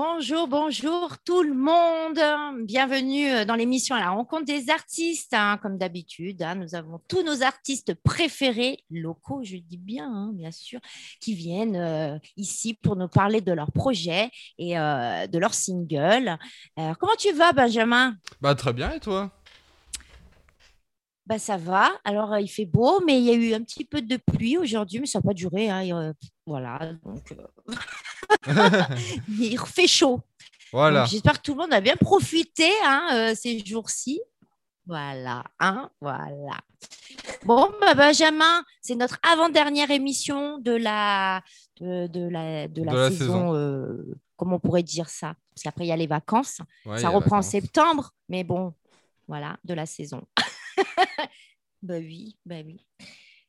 [0.00, 2.20] Bonjour, bonjour tout le monde.
[2.64, 5.34] Bienvenue dans l'émission à la rencontre des artistes.
[5.34, 5.58] hein.
[5.60, 10.52] Comme d'habitude, hein, nous avons tous nos artistes préférés, locaux, je dis bien, hein, bien
[10.52, 10.78] sûr,
[11.20, 16.38] qui viennent euh, ici pour nous parler de leurs projets et euh, de leurs singles.
[16.76, 18.14] Alors, comment tu vas, Benjamin?
[18.40, 19.32] Bah très bien et toi?
[21.26, 21.90] Bah, Ça va.
[22.04, 24.58] Alors, euh, il fait beau, mais il y a eu un petit peu de pluie
[24.58, 25.72] aujourd'hui, mais ça n'a pas duré.
[25.72, 26.12] euh,
[26.46, 27.74] voilà, donc euh,
[29.28, 30.20] il fait chaud.
[30.72, 31.04] Voilà.
[31.06, 34.20] J'espère que tout le monde a bien profité hein, euh, ces jours-ci.
[34.86, 36.58] Voilà, hein, voilà.
[37.44, 41.42] Bon, bah, Benjamin, c'est notre avant-dernière émission de la,
[41.80, 43.18] de, de la, de la De la saison.
[43.18, 43.54] saison.
[43.54, 45.34] euh, comment on pourrait dire ça?
[45.54, 46.60] Parce qu'après, il y a les vacances.
[46.86, 48.72] Ouais, ça reprend en septembre, mais bon,
[49.26, 50.22] voilà, de la saison.
[51.82, 52.82] bah oui, bah oui.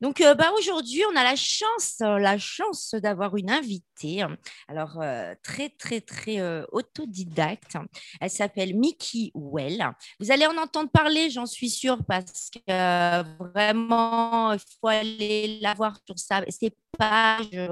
[0.01, 4.23] Donc euh, bah, aujourd'hui, on a la chance, euh, la chance d'avoir une invitée.
[4.69, 6.39] Alors euh, très très très
[6.71, 7.77] autodidacte.
[8.21, 9.91] Elle s'appelle Mickey Well.
[10.19, 15.73] Vous allez en entendre parler, j'en suis sûre, parce que vraiment, il faut aller la
[15.73, 17.69] voir sur sa, ses pages.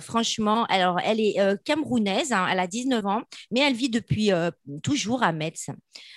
[0.00, 4.30] franchement, alors elle est camerounaise, hein, elle a 19 ans, mais elle vit depuis
[4.82, 5.70] toujours à Metz.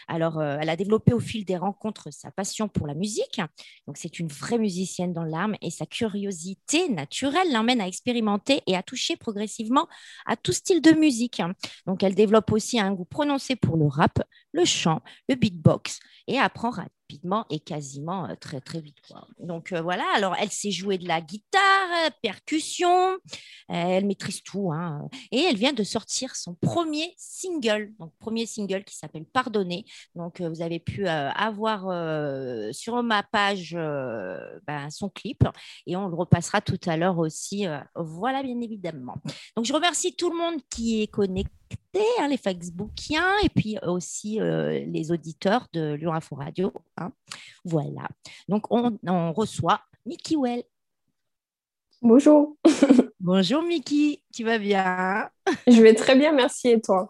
[0.07, 3.41] Alors, elle a développé au fil des rencontres sa passion pour la musique.
[3.87, 8.83] Donc, c'est une vraie musicienne l'âme et sa curiosité naturelle l'emmène à expérimenter et à
[8.83, 9.87] toucher progressivement
[10.25, 11.41] à tout style de musique.
[11.85, 14.19] Donc, elle développe aussi un goût prononcé pour le rap,
[14.51, 16.71] le chant, le beatbox et apprend
[17.49, 18.95] et quasiment euh, très très vite.
[19.39, 21.61] Donc euh, voilà, alors elle sait jouer de la guitare,
[22.05, 23.17] euh, percussion,
[23.67, 24.71] elle maîtrise tout.
[24.71, 25.07] hein.
[25.31, 29.85] Et elle vient de sortir son premier single, donc premier single qui s'appelle Pardonner.
[30.15, 31.81] Donc vous avez pu avoir
[32.73, 35.43] sur ma page ben, son clip
[35.87, 37.65] et on le repassera tout à l'heure aussi.
[37.95, 39.15] voilà, bien évidemment.
[39.55, 41.51] Donc je remercie tout le monde qui est connecté,
[42.19, 46.71] hein, les Facebookiens et puis aussi euh, les auditeurs de Lyon Info Radio.
[46.97, 47.11] hein.
[47.65, 48.07] Voilà.
[48.47, 50.63] Donc on, on reçoit Mickey Well.
[52.03, 52.55] Bonjour,
[53.19, 55.29] Bonjour Mickey, tu vas bien?
[55.67, 57.07] Je vais très bien, merci et toi?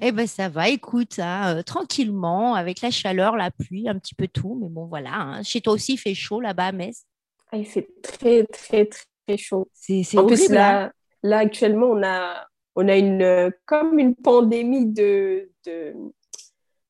[0.00, 4.14] Eh ben ça va, écoute, hein, euh, tranquillement, avec la chaleur, la pluie, un petit
[4.14, 5.12] peu tout, mais bon voilà.
[5.14, 5.42] hein.
[5.42, 7.04] Chez toi aussi, il fait chaud là-bas à Metz?
[7.52, 9.68] Ah, Il fait très très très chaud.
[9.74, 10.38] C'est c'est En horrible.
[10.46, 10.90] plus, là,
[11.22, 12.46] là actuellement, on a,
[12.80, 15.94] on a une, euh, comme une pandémie de, de,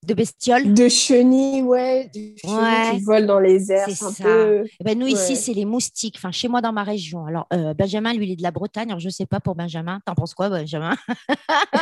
[0.06, 0.72] De bestioles.
[0.74, 2.90] de chenilles, ouais, de chenilles Ouais.
[2.98, 3.86] qui volent dans les airs.
[3.88, 4.24] C'est C'est un ça.
[4.24, 4.64] peu...
[4.80, 6.14] Eh ben, nous, ici, c'est les moustiques.
[6.18, 7.26] Enfin, chez moi, dans ma région.
[7.26, 8.88] Alors, euh, Benjamin, lui, il est de la Bretagne.
[8.90, 10.00] Alors, je ne sais pas pour Benjamin.
[10.06, 10.96] T'en penses quoi, Benjamin?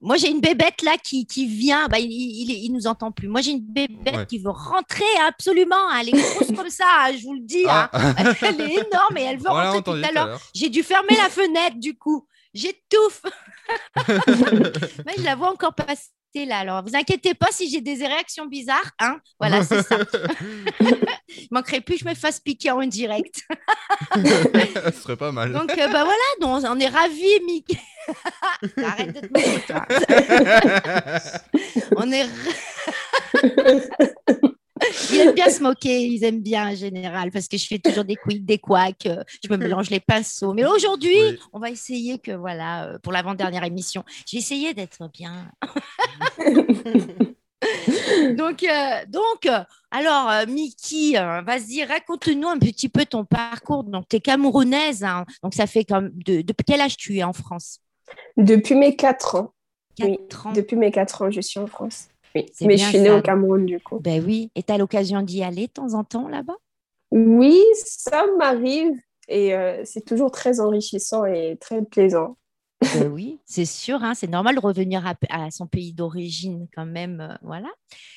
[0.00, 1.88] Moi, j'ai une bébête là qui, qui vient.
[1.88, 3.26] Bah, il, il, il nous entend plus.
[3.26, 4.26] Moi, j'ai une bébête Ouais.
[4.26, 5.90] qui veut rentrer absolument.
[6.00, 7.64] Elle est grosse comme ça, hein, je vous le dis.
[7.68, 7.88] hein.
[7.92, 10.38] Ah, Elle est énorme et elle veut rentrer tout à l'heure.
[10.54, 12.26] J'ai dû fermer la fenêtre du coup.
[12.54, 13.22] J'étouffe.
[15.06, 16.58] Mais je la vois encore passer là.
[16.58, 18.92] Alors, vous inquiétez pas si j'ai des réactions bizarres.
[19.00, 19.98] Hein voilà, c'est ça.
[21.28, 23.42] Il manquerait plus que je me fasse piquer en direct.
[24.14, 25.52] Ce serait pas mal.
[25.52, 27.78] Donc, euh, bah voilà, donc, on est ravis, Mickey.
[28.84, 29.86] Arrête de te moquer, toi.
[31.96, 32.28] On est.
[35.10, 38.04] Ils aiment bien se moquer, ils aiment bien en général parce que je fais toujours
[38.04, 40.52] des couilles, des couacs, euh, je me mélange les pinceaux.
[40.52, 41.38] Mais aujourd'hui, Oui.
[41.52, 45.50] on va essayer que, voilà, euh, pour l'avant-dernière émission, j'ai essayé d'être bien.
[48.36, 49.48] donc, euh, donc
[49.90, 53.84] alors, euh, Mickey, euh, vas-y, raconte-nous un petit peu ton parcours.
[53.84, 55.24] Donc, tu es camerounaise, hein.
[55.42, 56.10] donc ça fait comme.
[56.10, 57.80] De, depuis quel âge tu es en France?
[58.36, 59.54] Depuis mes 4 ans.
[60.00, 60.52] Oui, 4 ans.
[60.52, 62.08] Depuis mes 4 ans, je suis en France.
[62.36, 62.54] Oui.
[62.62, 63.12] Mais je suis née ça.
[63.12, 64.04] au Cameroun, du coup.
[64.04, 66.56] Ben oui, et tu as l'occasion d'y aller de temps en temps là-bas?
[67.10, 68.92] Oui, ça m'arrive
[69.28, 72.36] et euh, c'est toujours très enrichissant et très plaisant.
[72.92, 76.86] Ben oui, c'est sûr, hein, c'est normal de revenir à, à son pays d'origine quand
[76.86, 77.68] même, euh, voilà.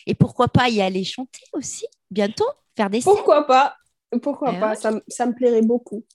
[0.06, 3.24] Et pourquoi pas y aller chanter aussi bientôt, faire des scènes?
[3.24, 3.75] Pourquoi pas
[4.22, 6.06] Pourquoi Eh pas ça, me- ça me plairait beaucoup.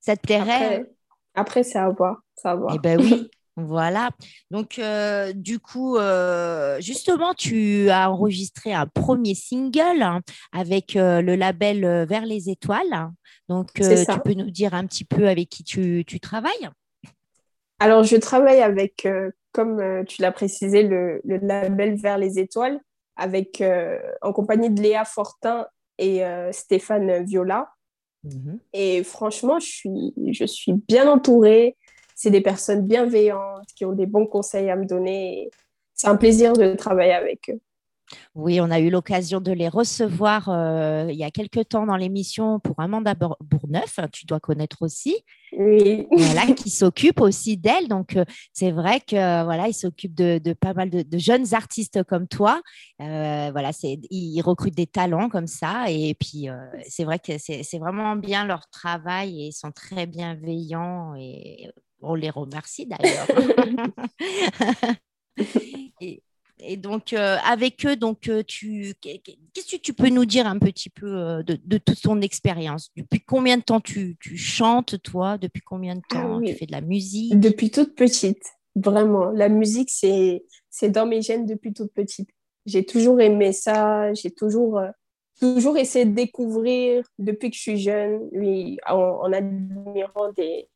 [0.00, 0.78] Ça te plairait?
[0.78, 0.86] Après,
[1.34, 2.22] après c'est à voir.
[2.36, 2.76] C'est à voir.
[2.76, 4.10] Eh ben oui, voilà.
[4.50, 10.20] Donc, euh, du coup, euh, justement, tu as enregistré un premier single hein,
[10.52, 13.10] avec euh, le label Vers les étoiles.
[13.48, 13.82] Donc, tu
[14.24, 16.70] peux nous dire un petit peu avec qui tu, tu travailles?
[17.78, 19.08] Alors, je travaille avec,
[19.52, 22.80] comme tu l'as précisé, le, le label Vers les étoiles,
[23.16, 23.62] avec,
[24.22, 25.66] en compagnie de Léa Fortin
[25.98, 26.22] et
[26.52, 27.70] Stéphane Viola.
[28.72, 31.76] Et franchement, je suis, je suis bien entourée.
[32.22, 35.48] C'est des personnes bienveillantes qui ont des bons conseils à me donner.
[35.94, 37.58] C'est un plaisir de travailler avec eux.
[38.34, 41.96] Oui, on a eu l'occasion de les recevoir euh, il y a quelques temps dans
[41.96, 45.16] l'émission pour Amanda Bourneuf, hein, tu dois connaître aussi.
[45.56, 46.06] Oui.
[46.10, 47.88] Voilà, qui s'occupe aussi d'elle.
[47.88, 52.28] Donc, euh, c'est vrai que voilà, il s'occupe de, pas mal de, jeunes artistes comme
[52.28, 52.60] toi.
[53.00, 55.86] Euh, voilà, c'est, il recrute des talents comme ça.
[55.88, 56.48] Et puis,
[56.86, 61.70] c'est vrai que c'est, vraiment bien leur travail et ils sont très bienveillants et
[62.02, 63.26] on les remercie d'ailleurs.
[66.00, 66.22] et,
[66.62, 70.58] et donc, euh, avec eux, donc, euh, tu, qu'est-ce que tu peux nous dire un
[70.58, 72.90] petit peu euh, de, toute ton expérience?
[72.96, 75.38] Depuis combien de temps tu, chantes, toi?
[75.38, 77.38] Depuis combien de temps ah tu fais de la musique?
[77.38, 78.44] Depuis toute petite,
[78.74, 79.30] vraiment.
[79.30, 82.30] La musique, c'est, c'est dans mes gènes depuis toute petite.
[82.66, 84.80] J'ai toujours aimé ça, j'ai toujours,
[85.40, 90.68] toujours essayé de découvrir depuis que je suis jeune, oui, en admirant des,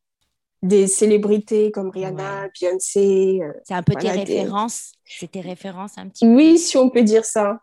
[0.65, 3.41] des célébrités comme Rihanna, Beyoncé.
[3.43, 6.89] Euh, c'est un peu tes références C'est tes références un petit peu Oui, si on
[6.89, 7.61] peut dire ça.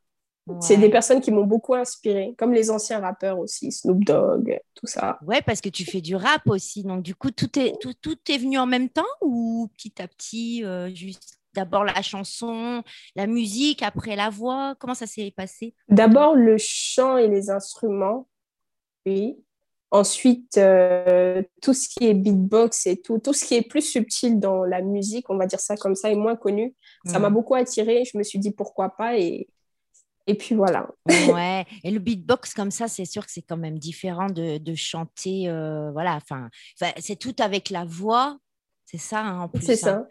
[0.59, 4.88] C'est des personnes qui m'ont beaucoup inspiré, comme les anciens rappeurs aussi, Snoop Dogg, tout
[4.88, 5.18] ça.
[5.25, 8.18] Ouais, parce que tu fais du rap aussi, donc du coup, tout est, tout, tout
[8.27, 12.83] est venu en même temps ou petit à petit, euh, juste d'abord la chanson,
[13.15, 14.75] la musique, après la voix?
[14.80, 15.74] Comment ça s'est passé?
[15.88, 18.27] D'abord le chant et les instruments,
[19.06, 19.38] oui.
[19.93, 24.39] Ensuite, euh, tout ce qui est beatbox et tout, tout ce qui est plus subtil
[24.39, 26.73] dans la musique, on va dire ça comme ça, et moins connu,
[27.05, 27.33] ça m'a mm.
[27.33, 28.03] beaucoup attiré.
[28.05, 29.49] Je me suis dit pourquoi pas et,
[30.27, 30.88] et puis voilà.
[31.33, 34.75] Ouais, et le beatbox comme ça, c'est sûr que c'est quand même différent de, de
[34.75, 35.49] chanter.
[35.49, 36.49] Euh, voilà, enfin,
[36.97, 38.38] c'est tout avec la voix,
[38.85, 39.61] c'est ça hein, en plus.
[39.61, 40.07] C'est ça.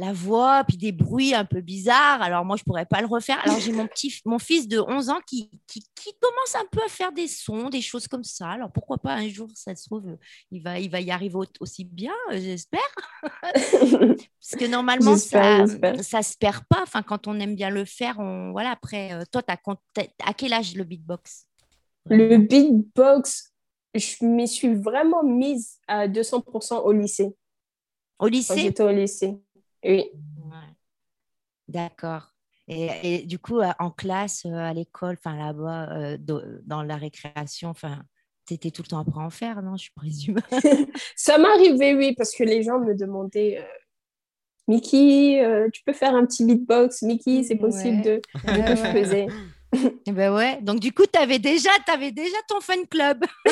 [0.00, 2.22] La voix, puis des bruits un peu bizarres.
[2.22, 3.40] Alors moi, je pourrais pas le refaire.
[3.44, 5.82] Alors j'ai mon petit, mon fils de 11 ans qui, qui,
[6.20, 8.48] commence un peu à faire des sons, des choses comme ça.
[8.48, 10.16] Alors pourquoi pas un jour, ça se trouve,
[10.50, 12.80] il va, il va y arriver aussi bien, euh, j'espère.
[13.22, 15.66] Parce que normalement, ça,
[16.02, 16.82] ça se perd pas.
[16.82, 18.70] Enfin, quand on aime bien le faire, on voilà.
[18.70, 19.58] Après, euh, toi, as,
[20.24, 21.46] à quel âge le beatbox?
[22.06, 23.52] Le beatbox,
[23.94, 27.34] je m'y suis vraiment mise à 200% au lycée.
[28.18, 28.60] Au lycée?
[28.60, 29.38] J'étais au lycée.
[29.84, 30.04] Oui.
[31.68, 32.32] D'accord.
[32.70, 36.18] Et, du coup, euh, en classe, euh, à l'école, enfin là-bas, euh,
[36.66, 38.02] dans la récréation, enfin,
[38.46, 40.38] tu étais tout le temps après en faire, non Je présume?
[41.16, 43.66] Ça m'arrivait, oui, parce que les gens me demandaient
[44.66, 45.42] Mickey,
[45.72, 47.02] tu peux faire un petit beatbox?
[47.02, 48.20] Mickey, c'est possible de.
[48.34, 49.26] Du coup, je faisais.
[50.06, 50.58] Ben ouais.
[50.62, 53.24] Donc, du coup, tu avais, déjà, avais déjà ton fan club.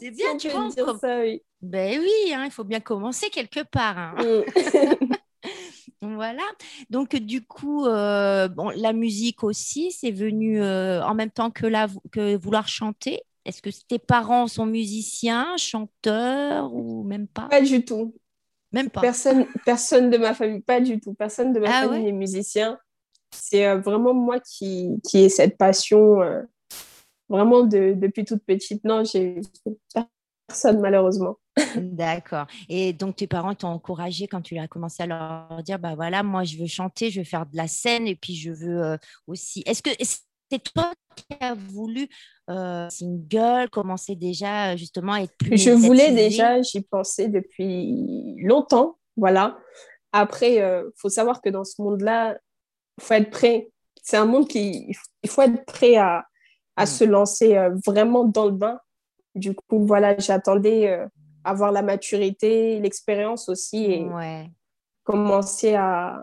[0.00, 0.70] c'est bien, tu vois.
[0.70, 1.42] Ça, oui.
[1.60, 3.98] Ben oui, hein, il faut bien commencer quelque part.
[3.98, 4.14] Hein.
[6.02, 6.42] voilà.
[6.88, 11.66] Donc, du coup, euh, bon, la musique aussi, c'est venu euh, en même temps que,
[11.66, 13.22] la, que vouloir chanter.
[13.44, 17.48] Est-ce que tes parents sont musiciens, chanteurs ou même pas?
[17.48, 18.14] Pas du tout.
[18.72, 19.00] Même pas.
[19.00, 21.14] Personne, personne de ma famille, pas du tout.
[21.14, 22.78] Personne de ma ah famille n'est musicien.
[23.32, 26.18] C'est euh, vraiment moi qui, qui ai cette passion
[27.28, 28.84] vraiment depuis toute petite.
[28.84, 29.40] Non, j'ai
[30.46, 31.38] personne malheureusement.
[31.76, 32.46] D'accord.
[32.68, 36.22] Et donc tes parents t'ont encouragé quand tu as commencé à leur dire bah voilà,
[36.22, 38.96] moi je veux chanter, je veux faire de la scène et puis je veux euh,
[39.26, 39.62] aussi.
[39.66, 42.08] Est-ce que c'est toi qui as voulu
[42.50, 45.56] euh, single, commencer déjà justement à être plus.
[45.56, 49.58] Je voulais déjà, j'y pensais depuis longtemps, voilà.
[50.12, 52.36] Après, il euh, faut savoir que dans ce monde-là,
[53.00, 53.70] faut être prêt.
[54.02, 54.92] C'est un monde qui,
[55.22, 56.24] il faut être prêt à,
[56.76, 56.86] à mm.
[56.86, 58.78] se lancer euh, vraiment dans le bain.
[59.34, 61.06] Du coup, voilà, j'attendais euh,
[61.44, 64.06] avoir la maturité, l'expérience aussi et
[65.04, 66.22] commencer à,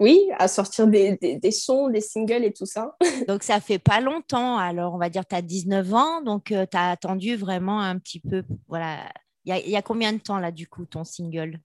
[0.00, 2.96] oui, à sortir des, des, sons, des singles et tout ça.
[3.28, 4.56] donc, ça fait pas longtemps.
[4.56, 7.98] Alors, on va dire, tu as 19 ans, donc euh, tu as attendu vraiment un
[7.98, 8.44] petit peu.
[8.68, 8.98] Voilà.
[9.44, 11.58] Il y, y, a combien de temps, là, du coup, ton single?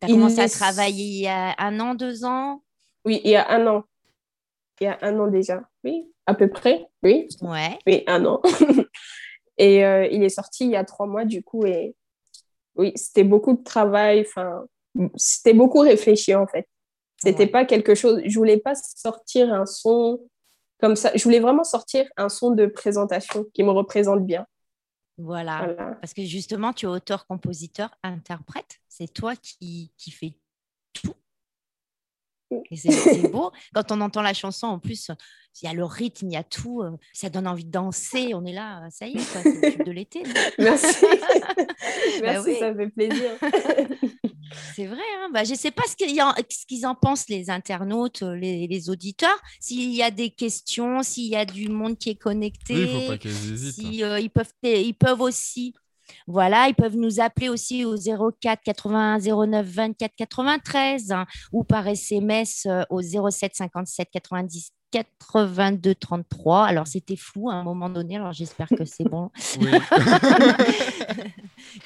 [0.00, 2.62] Tu as commencé à travailler il y a un an, deux ans?
[3.08, 3.84] Oui, il y a un an.
[4.80, 7.26] Il y a un an déjà, oui à peu près, oui.
[7.40, 7.78] Ouais.
[7.86, 8.42] Oui, un an.
[9.58, 11.64] et euh, il est sorti il y a trois mois, du coup.
[11.64, 11.96] Et
[12.76, 14.26] oui, c'était beaucoup de travail.
[14.28, 14.66] Enfin,
[15.16, 16.68] c'était beaucoup réfléchi, en fait.
[17.16, 18.20] C'était pas quelque chose.
[18.26, 20.20] Je voulais pas sortir un son
[20.80, 21.12] comme ça.
[21.14, 24.46] Je voulais vraiment sortir un son de présentation qui me représente bien.
[25.16, 25.64] Voilà.
[25.64, 25.94] voilà.
[25.94, 28.80] Parce que justement, tu es auteur, compositeur, interprète.
[28.86, 30.34] C'est toi qui, qui fais
[32.74, 33.52] c'est beau.
[33.74, 35.10] Quand on entend la chanson, en plus,
[35.62, 36.82] il y a le rythme, il y a tout.
[36.82, 38.34] Euh, ça donne envie de danser.
[38.34, 40.22] On est là, ça y est, c'est le tube de l'été.
[40.58, 41.06] Merci.
[42.20, 43.30] Bah Merci, ça fait plaisir.
[44.74, 45.02] c'est vrai.
[45.18, 45.94] Hein bah, je ne sais pas ce
[46.66, 49.38] qu'ils en, pensent, les internautes, euh, les, auditeurs.
[49.60, 52.74] S'il y a des questions, s'il y a du monde qui est connecté.
[52.74, 53.74] Oui, il ne faut pas qu'ils hésitent.
[53.74, 55.74] Si, euh, ils, peuvent, ils peuvent aussi
[56.26, 61.14] Voilà, ils peuvent nous appeler aussi au 04 81 09 24 93
[61.52, 66.66] ou par SMS euh, au 07 57 90 82 33.
[66.66, 69.30] Alors, c'était flou à un moment donné, alors j'espère que c'est bon.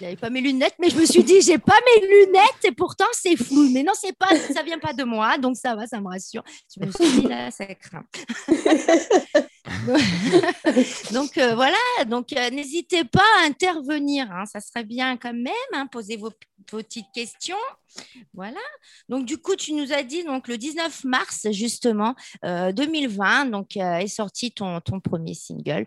[0.00, 3.04] J'avais pas mes lunettes, mais je me suis dit, j'ai pas mes lunettes et pourtant
[3.12, 3.68] c'est flou.
[3.72, 6.44] Mais non, c'est pas, ça vient pas de moi, donc ça va, ça me rassure.
[6.74, 8.04] Je me suis dit, là, ça craint.
[11.12, 14.44] donc euh, voilà, donc euh, n'hésitez pas à intervenir, hein.
[14.46, 16.32] ça serait bien quand même, hein, posez vos,
[16.66, 17.56] petites questions.
[18.34, 18.60] Voilà,
[19.08, 23.76] donc du coup, tu nous as dit donc le 19 mars justement 2020, euh, donc
[23.76, 25.86] est sorti ton, ton premier single,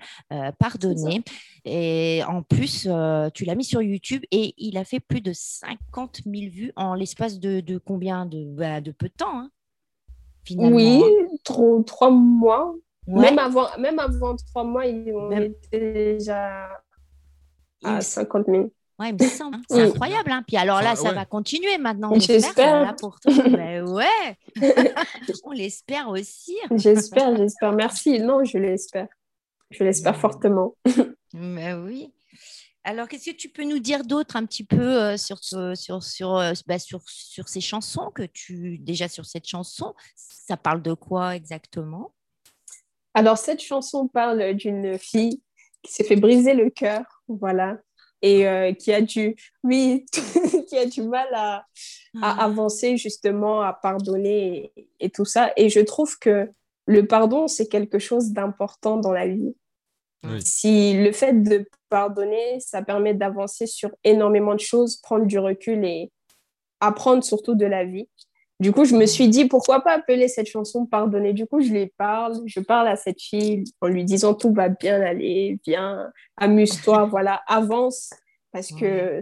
[0.60, 1.24] Pardonner,
[1.64, 2.88] et en plus,
[3.34, 6.94] tu l'as mis sur YouTube et il a fait plus de 50 000 vues en
[6.94, 9.50] l'espace de, de, combien de, bah, de peu de temps hein,
[10.44, 10.76] finalement.
[10.76, 11.04] Oui,
[11.86, 12.76] trois mois,
[13.08, 16.70] même, avant, même avant trois mois, on était déjà
[17.84, 18.72] à 50 000.
[18.98, 19.56] Ouais, il me semble.
[19.56, 19.62] Hein.
[19.70, 20.32] C'est incroyable.
[20.32, 20.44] Hein.
[20.48, 22.18] Puis alors là, ça va continuer maintenant.
[22.18, 22.96] J'espère.
[22.96, 23.34] pour toi.
[23.50, 24.38] ben ouais.
[25.44, 26.56] on l'espère aussi.
[26.72, 27.74] J'espère, j'espère.
[27.74, 28.20] Merci.
[28.20, 29.08] Non, je l'espère.
[29.72, 30.76] Je l'espère fortement.
[31.38, 32.14] Ben oui.
[32.86, 36.38] Alors, qu'est-ce que tu peux nous dire d'autre un petit peu euh, sur, sur, sur,
[36.38, 39.94] euh, bah, sur, sur ces chansons que tu déjà sur cette chanson?
[40.16, 42.14] Ça parle de quoi exactement?
[43.14, 45.42] Alors, cette chanson parle d'une fille
[45.82, 47.80] qui s'est fait briser le cœur, voilà,
[48.26, 50.08] et euh, qui a du, oui,
[50.68, 51.64] qui a du mal à,
[52.24, 52.44] ah.
[52.44, 55.54] avancer justement, à pardonner et, tout ça.
[55.58, 56.50] Et je trouve que
[56.88, 59.56] le pardon, c'est quelque chose d'important dans la vie.
[60.40, 65.86] Si le fait de pardonner, ça permet d'avancer sur énormément de choses, prendre du recul
[65.86, 66.12] et
[66.80, 68.10] apprendre surtout de la vie.
[68.60, 71.72] Du coup, je me suis dit, pourquoi pas appeler cette chanson Pardonner Du coup, je
[71.72, 76.10] lui parle, je parle à cette fille en lui disant, tout va bien aller, viens,
[76.38, 78.12] amuse-toi, voilà, avance,
[78.54, 79.20] parce que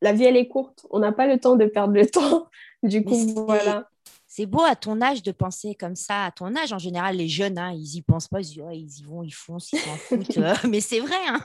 [0.00, 2.48] la vie, elle est courte, on n'a pas le temps de perdre le temps.
[2.82, 3.86] Du coup, voilà.
[4.32, 6.26] C'est beau à ton âge de penser comme ça.
[6.26, 9.24] À ton âge, en général, les jeunes, hein, ils y pensent pas, ils, y vont,
[9.24, 10.38] ils font, ils s'en foutent.
[10.38, 11.40] Euh, mais c'est vrai, hein.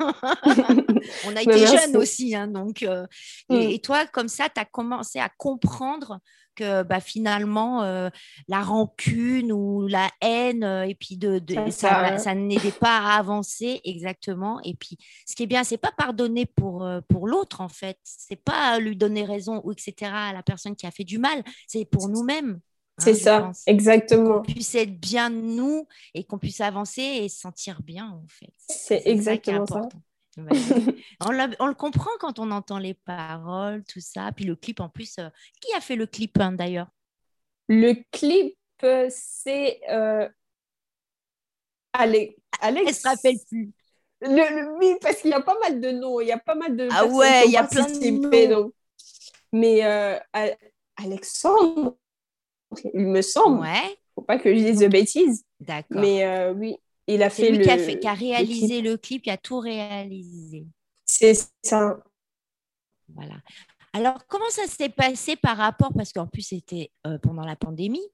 [1.26, 2.36] on a été jeunes aussi.
[2.36, 3.08] Hein, donc, euh,
[3.50, 3.56] mm.
[3.56, 6.20] et, toi, comme ça, tu as commencé à comprendre
[6.56, 8.10] que bah, finalement, euh,
[8.48, 13.82] la rancune ou la haine, euh, et puis de, ça, ça, n'aidait pas à avancer
[13.84, 14.60] exactement.
[14.64, 17.98] Et puis, ce qui est bien, c'est pas pardonner pour, euh, pour l'autre, en fait.
[18.04, 20.12] C'est pas lui donner raison ou etc.
[20.14, 21.44] à la personne qui a fait du mal.
[21.68, 22.60] C'est pour nous-mêmes.
[22.98, 24.38] Hein, c'est ça, exactement.
[24.38, 28.54] Qu'on puisse être bien nous et qu'on puisse avancer et se sentir bien, en fait.
[28.70, 29.90] C'est exactement ça.
[31.22, 34.32] on, le comprend quand on entend les paroles, tout ça.
[34.36, 35.30] Puis le clip, en plus, euh,
[35.62, 36.90] qui a fait le clip hein, d'ailleurs?
[37.68, 40.28] Le clip, euh, c'est euh,
[41.94, 42.36] Alex.
[42.62, 43.72] Elle se rappelle plus.
[44.22, 46.90] oui, parce qu'il y a pas mal de noms, il y a pas mal de.
[46.92, 48.72] Ah ouais, il y a plein de noms.
[49.54, 49.82] Mais
[50.98, 51.98] Alexandre,
[52.94, 53.62] il me semble.
[53.62, 53.98] Ouais.
[54.16, 55.44] Faut pas que je dise de bêtises.
[55.60, 56.02] D'accord.
[56.02, 59.24] Mais oui, il a fait lui le, qui a, fait, qui a réalisé le clip.
[59.24, 60.66] qui a tout réalisé.
[61.06, 62.00] C'est ça.
[63.14, 63.36] Voilà.
[63.94, 68.06] Alors, comment ça s'est passé par rapport, parce qu'en plus, c'était euh, pendant la pandémie,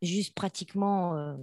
[0.00, 1.36] juste pratiquement euh,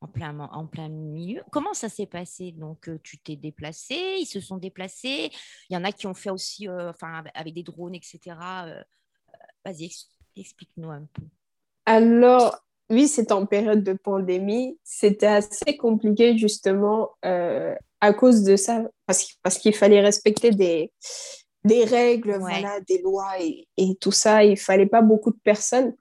[0.00, 1.42] en, plein, en plein milieu.
[1.50, 2.52] Comment ça s'est passé?
[2.52, 5.30] Donc, euh, tu t'es déplacé, ils se sont déplacés.
[5.68, 8.18] Il y en a qui ont fait aussi, enfin, avec des drones, etc.
[9.64, 9.90] Vas-y,
[10.36, 11.22] explique-nous un peu.
[11.84, 14.78] Alors, oui, c'était en période de pandémie.
[14.84, 20.92] C'était assez compliqué justement euh, à cause de ça, parce, parce qu'il fallait respecter des,
[21.64, 24.44] des règles, voilà, des lois et, et, tout ça.
[24.44, 25.94] Il fallait pas beaucoup de personnes.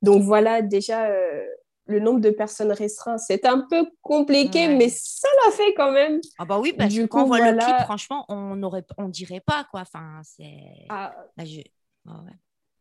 [0.00, 1.44] Donc voilà, déjà, euh,
[1.86, 6.18] le nombre de personnes restreint, c'est un peu compliqué, mais ça l'a fait quand même.
[6.38, 9.42] Ah bah oui, parce que quand on voit le clip, franchement, on ne on dirait
[9.44, 9.82] pas, quoi.
[9.82, 10.86] Enfin, c'est...
[10.88, 11.14] Ah.
[11.36, 11.44] Ah,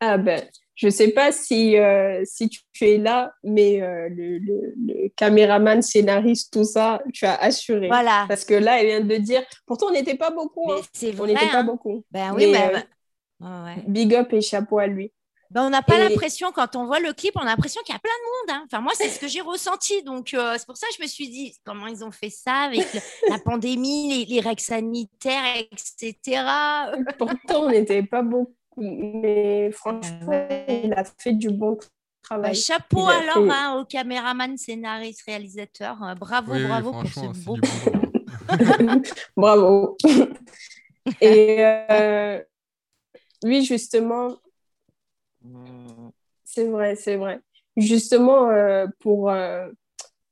[0.01, 0.43] ah ben,
[0.81, 5.84] je ne sais pas si, euh, si tu es là, mais euh, le, le, caméraman,
[5.84, 7.88] scénariste, tout ça, tu as assuré.
[7.88, 8.25] Voilà.
[8.27, 10.72] Parce que là, elle vient de dire, pourtant, on n'était pas beaucoup.
[10.72, 10.81] Hein.
[10.91, 11.22] C'est vrai.
[11.22, 11.63] On n'était pas hein.
[11.65, 12.03] beaucoup.
[12.10, 12.84] Ben oui, mais,
[13.43, 15.12] euh, Big up et chapeau à lui.
[15.51, 17.98] Ben, on n'a pas l'impression, quand on voit le clip, on a l'impression qu'il y
[17.98, 18.58] a plein de monde.
[18.58, 18.65] Hein.
[18.65, 20.01] Enfin, moi, c'est ce que j'ai ressenti.
[20.01, 22.88] Donc, c'est pour ça que je me suis dit, comment ils ont fait ça avec
[23.29, 26.41] la pandémie, les, les règles sanitaires, etc.
[27.20, 31.78] Pourtant, on n'était pas beaucoup mais franchement, il a fait du bon
[32.22, 32.51] travail.
[32.51, 36.01] Bah, chapeau alors hein, au caméraman, scénariste, réalisateur.
[36.04, 37.58] Euh, bravo, bravo pour ce beau.
[39.38, 39.98] bravo.
[41.22, 42.42] Et euh,
[43.44, 44.38] lui, justement,
[46.44, 47.40] c'est vrai, c'est vrai.
[47.75, 49.32] Justement, euh, pour,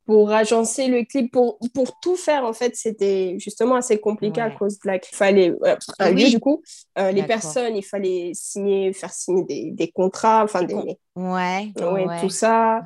[0.09, 4.49] pour agencer le clip, pour, pour tout faire, en fait, c'était justement assez compliqué à
[4.49, 5.53] cause de la Il fallait,
[5.99, 6.63] un lieu, du coup,
[6.97, 10.97] euh, les personnes, il fallait signer, faire signer des, des contrats, enfin, des...
[11.15, 12.81] Ouais, ouais, tout ça.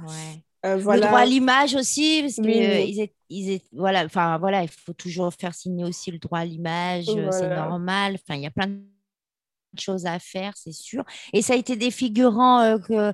[0.65, 0.99] Euh, voilà.
[0.99, 5.55] Le droit à l'image aussi, parce que ils voilà, enfin, voilà, il faut toujours faire
[5.55, 8.15] signer aussi le droit à l'image, c'est normal.
[8.15, 11.05] Enfin, il y a plein de choses à faire, c'est sûr.
[11.31, 13.13] Et ça a été des figurants, que,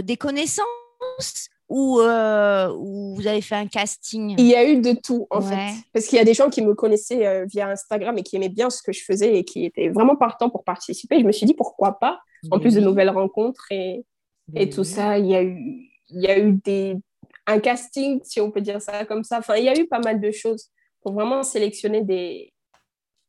[0.00, 4.34] des connaissances ou, euh, vous avez fait un casting?
[4.38, 5.74] Il y a eu de tout, en fait.
[5.92, 8.48] Parce qu'il y a des gens qui me connaissaient euh, via Instagram et qui aimaient
[8.48, 11.18] bien ce que je faisais et qui étaient vraiment partants pour participer.
[11.20, 12.20] Je me suis dit, pourquoi pas?
[12.50, 14.04] En plus de nouvelles rencontres et,
[14.54, 16.96] et tout ça, il y a eu, il y a eu des,
[17.46, 19.38] un casting, si on peut dire ça comme ça.
[19.38, 20.68] Enfin, il y a eu pas mal de choses
[21.00, 22.52] pour vraiment sélectionner des,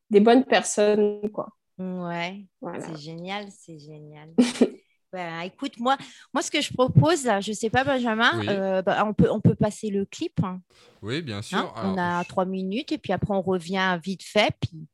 [0.10, 1.48] des bonnes personnes, quoi.
[1.78, 4.34] Ouais, c'est génial, c'est génial.
[5.16, 5.96] Ben, écoute, moi,
[6.34, 9.40] moi, ce que je propose, je ne sais pas, Benjamin, euh, bah, on, peut, on
[9.40, 10.44] peut passer le clip.
[10.44, 10.60] Hein.
[11.02, 11.74] Oui, bien sûr.
[11.78, 14.54] Hein, on a trois minutes et puis après, on revient vite fait.
[14.60, 14.88] Puis...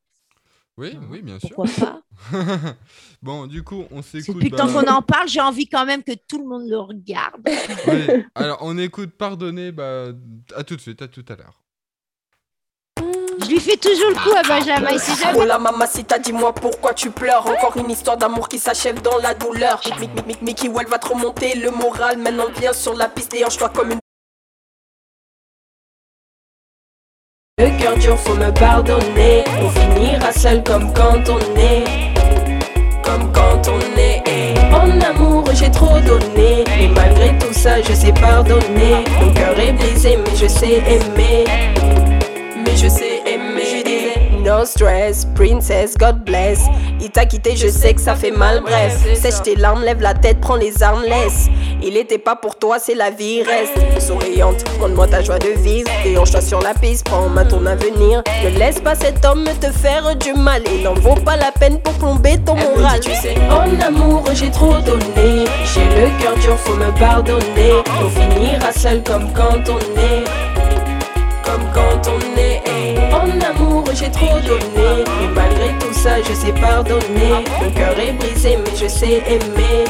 [0.77, 1.49] Oui, oui, bien sûr.
[1.55, 2.03] Pourquoi pas
[3.23, 4.35] Bon, du coup, on s'écoute.
[4.35, 6.69] Depuis le temps bah, qu'on en parle, j'ai envie quand même que tout le monde
[6.69, 7.41] le regarde.
[7.87, 8.23] oui.
[8.35, 9.71] Alors, on écoute Pardonner.
[9.71, 10.09] Bah,
[10.55, 11.63] à tout de suite, à tout à l'heure.
[13.51, 14.97] Je lui fais toujours le coup à Benjamin.
[14.97, 15.37] Si jamais...
[15.37, 17.45] Oh la mamacita, dis-moi pourquoi tu pleures.
[17.45, 19.81] Encore une histoire d'amour qui s'achève dans la douleur.
[19.99, 22.17] Mick, Mick, Mick, Mickey, elle va te remonter le moral.
[22.17, 23.99] Maintenant viens sur la piste et hanche-toi comme une.
[27.57, 29.43] Le cœur dur, faut me pardonner.
[29.61, 31.83] On finira seul comme quand on est.
[33.03, 34.23] Comme quand on est.
[34.71, 36.63] En amour, j'ai trop donné.
[36.79, 39.03] Et malgré tout ça, je sais pardonner.
[39.19, 41.43] Mon cœur est brisé, mais je sais aimer.
[42.63, 43.10] Mais je sais
[44.41, 46.59] no stress, princess, God bless.
[46.99, 49.05] Il t'a quitté, je sais que ça fait mal, bref.
[49.15, 51.47] Sèche tes larmes, lève la tête, prends les armes, laisse.
[51.83, 54.63] Il était pas pour toi, c'est la vie, reste souriante.
[54.79, 55.89] Montre-moi ta joie de vivre.
[56.03, 58.21] Déhanche-toi sur la piste, prends en main ton avenir.
[58.43, 60.61] Ne laisse pas cet homme te faire du mal.
[60.73, 62.99] Il n'en vaut pas la peine pour plomber ton moral.
[62.99, 65.45] tu sais, en amour, j'ai trop donné.
[65.73, 67.81] J'ai le cœur dur, faut me pardonner.
[68.03, 70.50] On finira seul comme quand on est.
[71.51, 72.61] Comme quand on est.
[73.11, 75.03] En amour, j'ai trop donné.
[75.19, 77.43] Mais malgré tout ça, je sais pardonner.
[77.61, 79.83] Mon cœur est brisé, mais je sais aimer.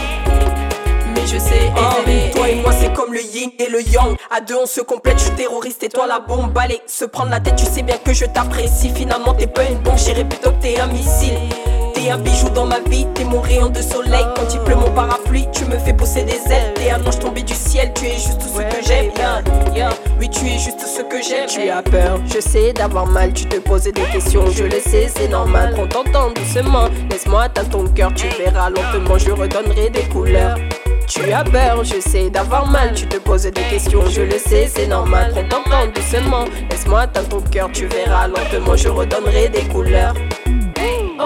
[1.14, 2.32] Mais je sais oh, aimer.
[2.34, 4.18] toi et moi, c'est comme le yin et le yang.
[4.36, 5.20] À deux, on se complète.
[5.20, 6.58] Je suis terroriste et toi, la bombe.
[6.58, 8.90] Allez, se prendre la tête, tu sais bien que je t'apprécie.
[8.90, 11.38] Finalement, t'es pas une bombe, j'irai plutôt que t'es un missile.
[12.02, 14.26] T'es un bijou dans ma vie, t'es mon rayon de soleil.
[14.36, 16.74] Quand il pleut mon parapluie, tu me fais pousser des ailes.
[16.74, 19.12] T'es un ange tombé du ciel, tu es juste ce que j'aime.
[20.20, 21.48] Oui, tu es juste ce que j'aime.
[21.48, 24.50] Tu as peur, je sais d'avoir mal, tu te poses des questions.
[24.50, 25.76] Je le sais, c'est normal.
[25.92, 26.86] Ton temps doucement.
[27.12, 30.58] Laisse-moi atteindre ton cœur, tu verras lentement, je redonnerai des couleurs.
[31.08, 34.68] Tu as peur, je sais d'avoir mal, tu te poses des questions, je le sais,
[34.74, 35.36] c'est normal.
[35.52, 40.16] Ton temps doucement, laisse-moi atteindre ton cœur, tu verras lentement, je redonnerai des couleurs.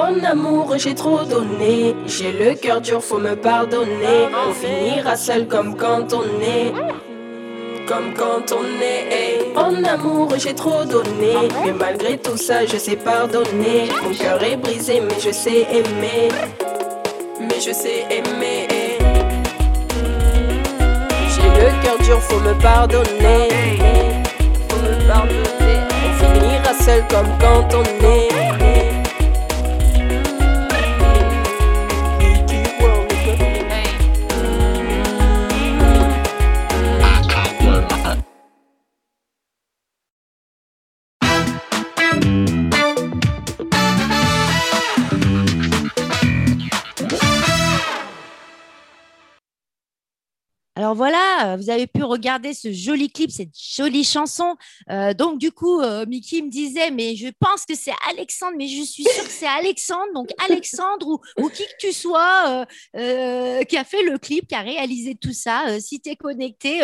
[0.05, 1.95] En amour, j'ai trop donné.
[2.05, 4.29] J'ai le cœur dur, faut me pardonner.
[4.47, 6.71] On finira seul comme quand on est.
[7.87, 9.57] Comme quand on est.
[9.57, 11.49] En amour, j'ai trop donné.
[11.65, 13.87] Mais malgré tout ça, je sais pardonner.
[14.03, 16.29] Mon cœur est brisé, mais je sais aimer.
[17.39, 18.67] Mais je sais aimer.
[21.33, 23.47] J'ai le cœur dur, faut me pardonner.
[24.69, 25.79] Faut me pardonner.
[26.05, 28.44] On finira seul comme quand on est.
[50.85, 54.55] Alors voilà, euh, vous avez pu regarder ce joli clip, cette jolie chanson.
[54.91, 58.67] Euh, donc du coup, euh, Mickey me disait, mais je pense que c'est Alexandre, mais
[58.67, 60.13] je suis sûre que c'est Alexandre.
[60.13, 65.15] Donc Alexandre ou, qui que tu sois qui a fait le clip, qui a réalisé
[65.15, 66.81] tout ça, si tu es connecté,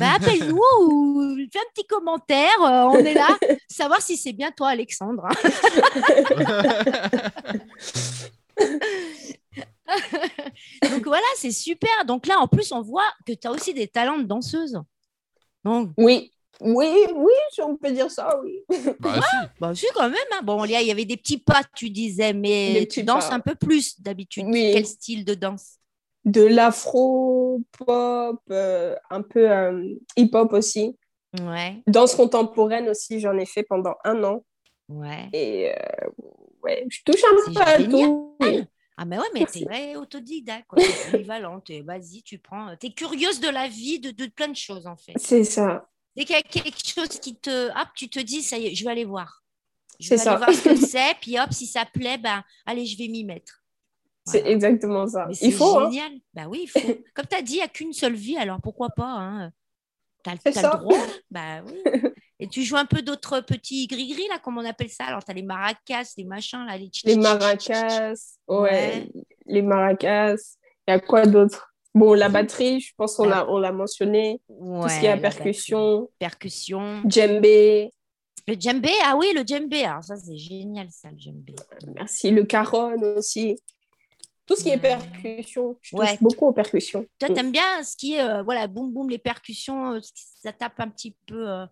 [0.00, 2.58] bah, appelle-nous ou fais un petit commentaire.
[2.58, 3.28] on est là,
[3.68, 5.28] savoir si c'est bien toi, Alexandre.
[10.90, 12.04] Donc voilà, c'est super.
[12.06, 14.80] Donc là, en plus, on voit que tu as aussi des talents de danseuse.
[15.64, 15.90] Donc...
[15.96, 18.60] Oui, oui, oui, on peut dire ça, oui.
[19.00, 19.20] Bah,
[19.74, 19.86] si.
[19.86, 20.18] bah quand même.
[20.32, 20.42] Hein.
[20.42, 24.00] Bon, il y avait des petits pas, tu disais, mais tu danses un peu plus
[24.00, 24.46] d'habitude.
[24.52, 25.78] Quel style de danse?
[26.24, 30.96] De l'afro-pop, euh, un peu euh, hip-hop aussi.
[31.42, 31.82] Ouais.
[31.86, 34.44] Danse contemporaine aussi, j'en ai fait pendant un an.
[34.88, 35.28] Ouais.
[35.32, 36.08] Et euh,
[36.62, 38.38] ouais, je touche un peu à tout.
[38.96, 40.78] Ah, mais ouais, mais t'es vrai autodidacte, quoi.
[40.80, 41.70] T'es polyvalente.
[41.84, 42.76] Vas-y, tu prends.
[42.76, 45.14] T'es curieuse de la vie, de, de, plein de choses, en fait.
[45.16, 45.88] C'est ça.
[46.16, 47.68] Dès qu'il y a quelque chose qui te.
[47.70, 49.42] Hop, tu te dis, ça y est, je vais aller voir.
[49.98, 50.34] Je vais ça.
[50.34, 53.24] aller voir ce que c'est, puis hop, si ça plaît, ben, allez, je vais m'y
[53.24, 53.64] mettre.
[54.26, 55.26] C'est exactement ça.
[55.28, 55.90] Mais Il faut, hein.
[55.90, 56.12] génial.
[56.32, 56.80] Bah oui, il faut.
[57.14, 59.50] Comme tu as dit, il n'y a qu'une seule vie, alors pourquoi pas hein.
[60.24, 60.76] Tu as, C'est le ça.
[60.76, 60.96] droit.
[61.30, 61.82] Bah oui.
[62.44, 65.04] Et tu joues un peu d'autres petits gris-gris, là, comme on appelle ça?
[65.04, 68.12] Alors, tu as les maracas, les machins, là, les tch- Les maracas,
[68.48, 69.08] ouais, Ouais.
[69.46, 70.34] les maracas.
[70.86, 71.74] Il y a quoi d'autre?
[71.94, 74.42] Bon, la batterie, je pense qu'on l'a on l'a mentionné.
[74.48, 76.10] Tout ce qui est percussion.
[76.18, 77.00] Percussion.
[77.06, 77.90] djembé,
[78.46, 79.84] Le djembé, ah oui, le djembé.
[79.84, 81.54] Alors, ça, c'est génial, ça, le djembé.
[81.96, 83.56] merci, le caron aussi.
[84.44, 86.08] Tout ce qui est percussion, je Ouais.
[86.10, 87.06] touche beaucoup aux percussions.
[87.18, 87.32] Toi, Mm.
[87.34, 90.00] t'aimes bien ce qui est, euh, voilà, boum, boum, les percussions, euh,
[90.42, 91.48] ça tape un petit peu.
[91.48, 91.64] euh.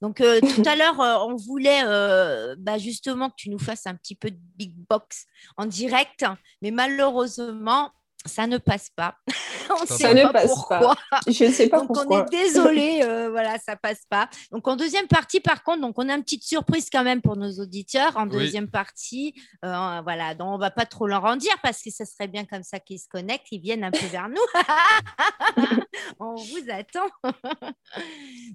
[0.00, 3.86] Donc, euh, tout à l'heure, euh, on voulait euh, bah, justement que tu nous fasses
[3.86, 6.24] un petit peu de big box en direct,
[6.62, 7.90] mais malheureusement,
[8.26, 9.16] ça ne passe pas.
[9.70, 10.94] on Ça sait ne pas passe pourquoi.
[11.26, 12.20] Je ne sais pas Donc, on pourquoi.
[12.26, 14.28] est désolé, voilà, ça passe pas.
[14.52, 17.36] Donc, en deuxième partie, par contre, donc on a une petite surprise quand même pour
[17.36, 18.16] nos auditeurs.
[18.16, 18.30] En Oui.
[18.38, 22.28] deuxième partie, voilà, donc on va pas trop leur en dire parce que ça serait
[22.28, 24.36] bien comme ça qu'ils se connectent, ils viennent un peu vers nous.
[26.20, 27.08] on vous attend.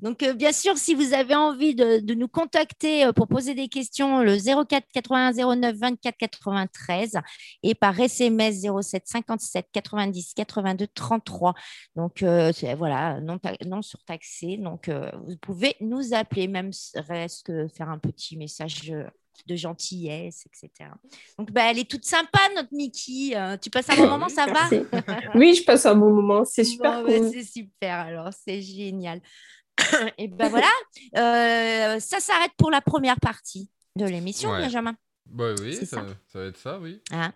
[0.01, 3.53] donc, euh, bien sûr, si vous avez envie de, de nous contacter euh, pour poser
[3.55, 7.17] des questions, le 04 81 09 24 93
[7.63, 11.53] et par SMS 07 57 90 82 33.
[11.95, 14.57] Donc, euh, voilà, non, ta- non surtaxé.
[14.57, 18.93] Donc, euh, vous pouvez nous appeler, même reste que faire un petit message
[19.45, 20.89] de gentillesse, etc.
[21.37, 23.35] Donc, bah, elle est toute sympa, notre Mickey.
[23.35, 24.69] Euh, tu passes un bon moment, ça va?
[25.35, 26.45] Oui, je passe un bon moment.
[26.45, 27.31] C'est super Bon, bah, cool.
[27.33, 29.21] c'est super, alors, c'est génial.
[30.17, 30.67] et ben voilà,
[31.17, 34.61] euh, ça s'arrête pour la première partie de l'émission, Ouais.
[34.61, 34.95] Benjamin.
[35.25, 36.05] Bah oui, ça, ça.
[36.31, 37.01] ça va être ça, oui.
[37.11, 37.33] Hein?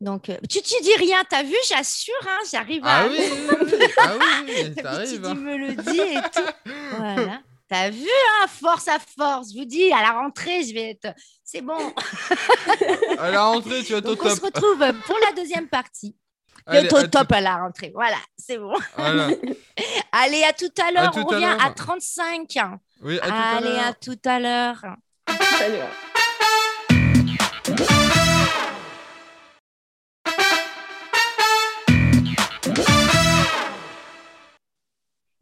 [0.00, 3.04] Donc, euh, tu, tu dis rien, t'as vu, j'assure, hein, j'arrive à.
[3.04, 3.86] Ah oui, oui, oui.
[3.98, 5.20] Ah oui, oui, Puis t'arrives.
[5.20, 5.34] tu hein.
[5.34, 6.70] me le dis et tout.
[6.96, 7.42] Voilà.
[7.70, 8.02] T'as vu,
[8.42, 9.52] hein, force à force.
[9.52, 11.14] Je vous dis, à la rentrée, je vais être.
[11.44, 11.78] C'est bon.
[13.18, 14.54] À la rentrée, tu vas au Donc, on se top.
[14.54, 16.16] retrouve pour la deuxième partie.
[16.66, 17.92] Allez, top à la rentrée.
[17.94, 18.74] Voilà, c'est bon.
[18.96, 19.28] Voilà.
[20.12, 21.12] Allez, à tout à l'heure.
[21.16, 22.58] On revient à 35.
[23.02, 24.82] Oui, à tout à Allez, à tout à l'heure.
[25.58, 25.78] Salut.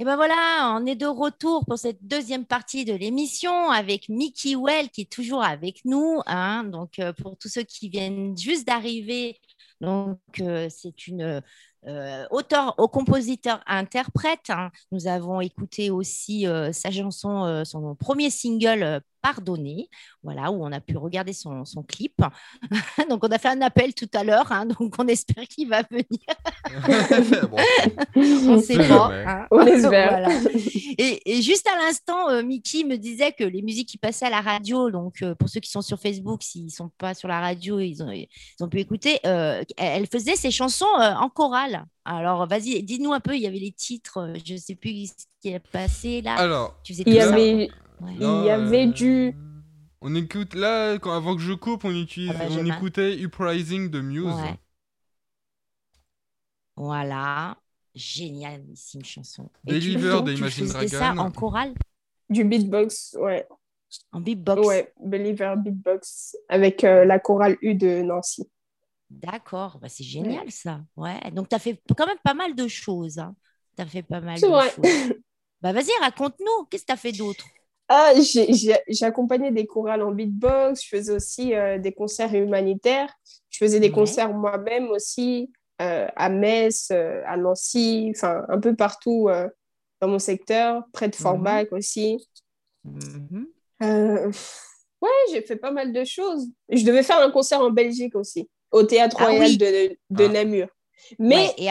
[0.01, 4.55] Et ben voilà, on est de retour pour cette deuxième partie de l'émission avec Mickey
[4.55, 6.21] Well qui est toujours avec nous.
[6.27, 6.63] hein.
[6.65, 9.41] Donc, euh, pour tous ceux qui viennent juste d'arriver,
[9.81, 11.43] donc euh, c'est une
[11.87, 14.51] euh, auteur, au compositeur, interprète.
[14.51, 14.71] hein.
[14.93, 19.01] Nous avons écouté aussi euh, sa chanson, son premier single.
[19.23, 19.89] Pardonner,
[20.23, 22.15] voilà, où on a pu regarder son, son clip.
[23.11, 25.83] donc, on a fait un appel tout à l'heure, hein, donc on espère qu'il va
[25.91, 26.07] venir.
[27.51, 27.57] Bon,
[28.55, 29.11] On sait pas.
[29.27, 29.47] hein.
[29.51, 30.11] On espère.
[30.11, 30.29] Voilà.
[30.99, 34.31] Et, et juste à l'instant, euh, Mickey me disait que les musiques qui passaient à
[34.31, 37.29] la radio, donc euh, pour ceux qui sont sur Facebook, s'ils ne sont pas sur
[37.29, 38.29] la radio, ils ont, ils
[38.61, 41.85] ont pu écouter, euh, elle faisait ses chansons euh, en chorale.
[42.05, 45.25] Alors, vas-y, dis-nous un peu, il y avait les titres, je ne sais plus ce
[45.43, 46.35] qui est passé là.
[46.37, 46.77] alors.
[46.83, 47.29] tu faisais Il y ça.
[47.29, 47.69] avait,
[48.01, 48.15] Ouais.
[48.15, 49.35] il y avait du.
[50.01, 53.91] On écoute là, quand, avant que je coupe, on, utilise, Ah bah, on écoutait Uprising
[53.91, 54.27] de Muse.
[54.27, 54.57] Ouais.
[56.77, 57.57] Voilà.
[57.95, 59.51] Génialissime chanson.
[59.67, 61.21] Et tu- Deliver donc, de tu Imagine faisais ça Dragon.
[61.23, 61.75] en chorale,
[62.31, 63.47] Du beatbox, ouais.
[64.13, 64.67] en beatbox?
[64.67, 68.49] Ouais, Believer Beatbox avec euh, la chorale U de Nancy.
[69.11, 70.81] D'accord, bah, c'est génial ça.
[70.97, 73.21] Ouais, donc tu as fait quand même pas mal de choses.
[73.77, 74.71] Tu as fait pas mal C'est de vrai.
[74.71, 75.15] choses.
[75.61, 77.45] Bah vas-y, raconte-nous, qu'est-ce que tu as fait d'autre?
[77.89, 83.13] Ah, j'ai- accompagné des chorales en beatbox, je faisais aussi euh, des concerts humanitaires,
[83.49, 88.75] je faisais des concerts moi-même aussi euh, à Metz, euh, à Nancy, enfin un peu
[88.77, 89.29] partout
[90.01, 91.23] dans mon secteur, près de Mhm.
[91.23, 92.19] Forbach aussi.
[92.85, 93.47] Mhm.
[95.01, 96.49] Ouais, j'ai fait pas mal de choses.
[96.69, 99.57] Je devais faire un concert en Belgique aussi, au Théâtre Ah Royal oui.
[99.57, 100.29] de, de Ah.
[100.29, 100.69] Namur.
[101.19, 101.69] Mais Ouais, et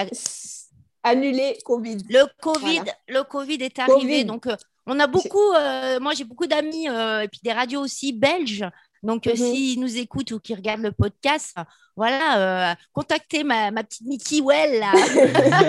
[1.04, 1.98] annulé Covid.
[2.10, 2.94] le Covid, Voilà.
[3.10, 4.26] le Covid est arrivé, Covid.
[4.26, 4.48] donc
[4.88, 8.66] on a beaucoup, euh, moi j'ai beaucoup d'amis euh, et puis des radios aussi belges.
[9.04, 9.38] Donc, euh, Mhm.
[9.38, 11.56] s'ils nous écoutent ou qui regardent le podcast,
[11.96, 14.80] voilà, euh, contactez ma, ma petite Mickey Well.
[14.80, 14.92] là.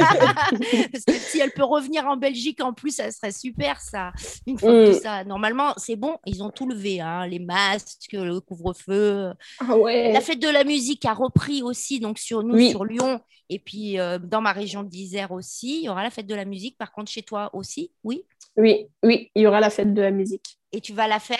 [0.92, 4.12] Parce que si elle peut revenir en Belgique en plus, ça serait super ça.
[4.46, 5.00] Une fois que Mm.
[5.00, 9.32] ça, normalement, c'est bon, ils ont tout levé, hein, les masques, le couvre-feu.
[9.60, 10.10] Ah ouais.
[10.12, 12.70] La fête de la musique a repris aussi, donc sur nous, Oui.
[12.70, 15.80] sur Lyon, et puis euh, dans ma région d'Isère aussi.
[15.80, 18.24] Il y aura la fête de la musique, par contre, chez toi aussi, oui.
[18.58, 20.58] Oui, oui, il y aura la fête de la musique.
[20.72, 21.38] Et tu vas la faire?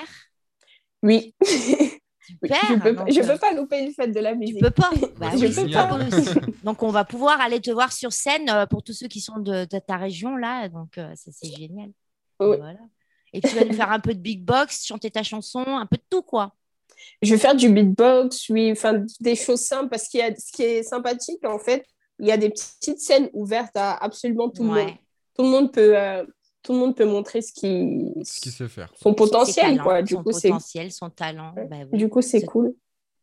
[1.03, 1.35] Oui.
[1.43, 2.57] Super.
[2.69, 4.61] je peux, donc, je euh, peux pas louper une fête de la Tu musique.
[4.61, 4.91] peux pas.
[5.19, 5.87] Bah Je oui, peux pas.
[5.87, 6.47] possible.
[6.63, 9.39] Donc, on va pouvoir aller te voir sur scène euh, pour tous ceux qui sont
[9.39, 10.69] de, de ta région là.
[10.69, 11.91] Donc, euh, ça, c'est génial.
[12.41, 12.57] Oui.
[12.57, 12.79] Voilà.
[13.33, 15.97] Et tu vas nous faire un peu de big box, chanter ta chanson, un peu
[15.97, 16.55] de tout, quoi.
[17.23, 20.51] Je vais faire du beatbox, oui, enfin des choses simples parce qu'il y a ce
[20.51, 21.87] qui est sympathique en fait,
[22.19, 24.91] il y a des petites scènes ouvertes à absolument tout le monde.
[25.37, 26.25] Tout le monde peut euh,
[26.63, 28.93] tout le monde peut montrer ce qui Ce sait faire.
[29.01, 30.03] son potentiel quoi.
[30.03, 31.55] Du son coup c'est potentiel, son talent.
[31.71, 31.99] Bah oui.
[31.99, 32.75] du coup c'est cool.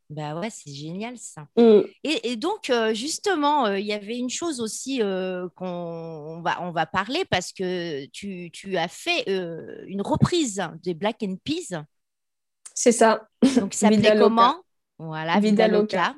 [0.10, 1.48] Bah ouais, c'est génial ça.
[1.58, 1.80] Mm.
[2.04, 6.42] Et, et donc, euh, justement, euh, il y avait une chose aussi euh, qu'on on
[6.42, 11.24] va, on va parler parce que tu, tu as fait euh, une reprise des Black
[11.24, 11.84] and Peas.
[12.76, 13.28] C'est ça.
[13.56, 14.58] Donc, ça s'appelait comment?
[15.00, 15.98] Voilà, Vida Vida Loca.
[16.10, 16.16] Loca.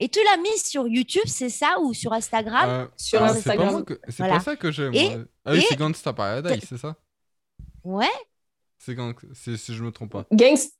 [0.00, 3.38] Et tu l'as mise sur YouTube, c'est ça Ou sur Instagram Euh, Sur ah, c'est
[3.38, 3.84] Instagram.
[4.08, 4.34] C'est Voilà.
[4.34, 4.94] pas ça que j'aime.
[4.94, 5.16] Et-.
[5.44, 6.94] Ah oui, et- c'est Gangsta Paradise, c'est ça?
[7.82, 8.06] Ouais.
[8.78, 9.14] C'est gang...
[9.34, 10.24] c'est- si je me trompe pas.
[10.30, 10.70] Gangs-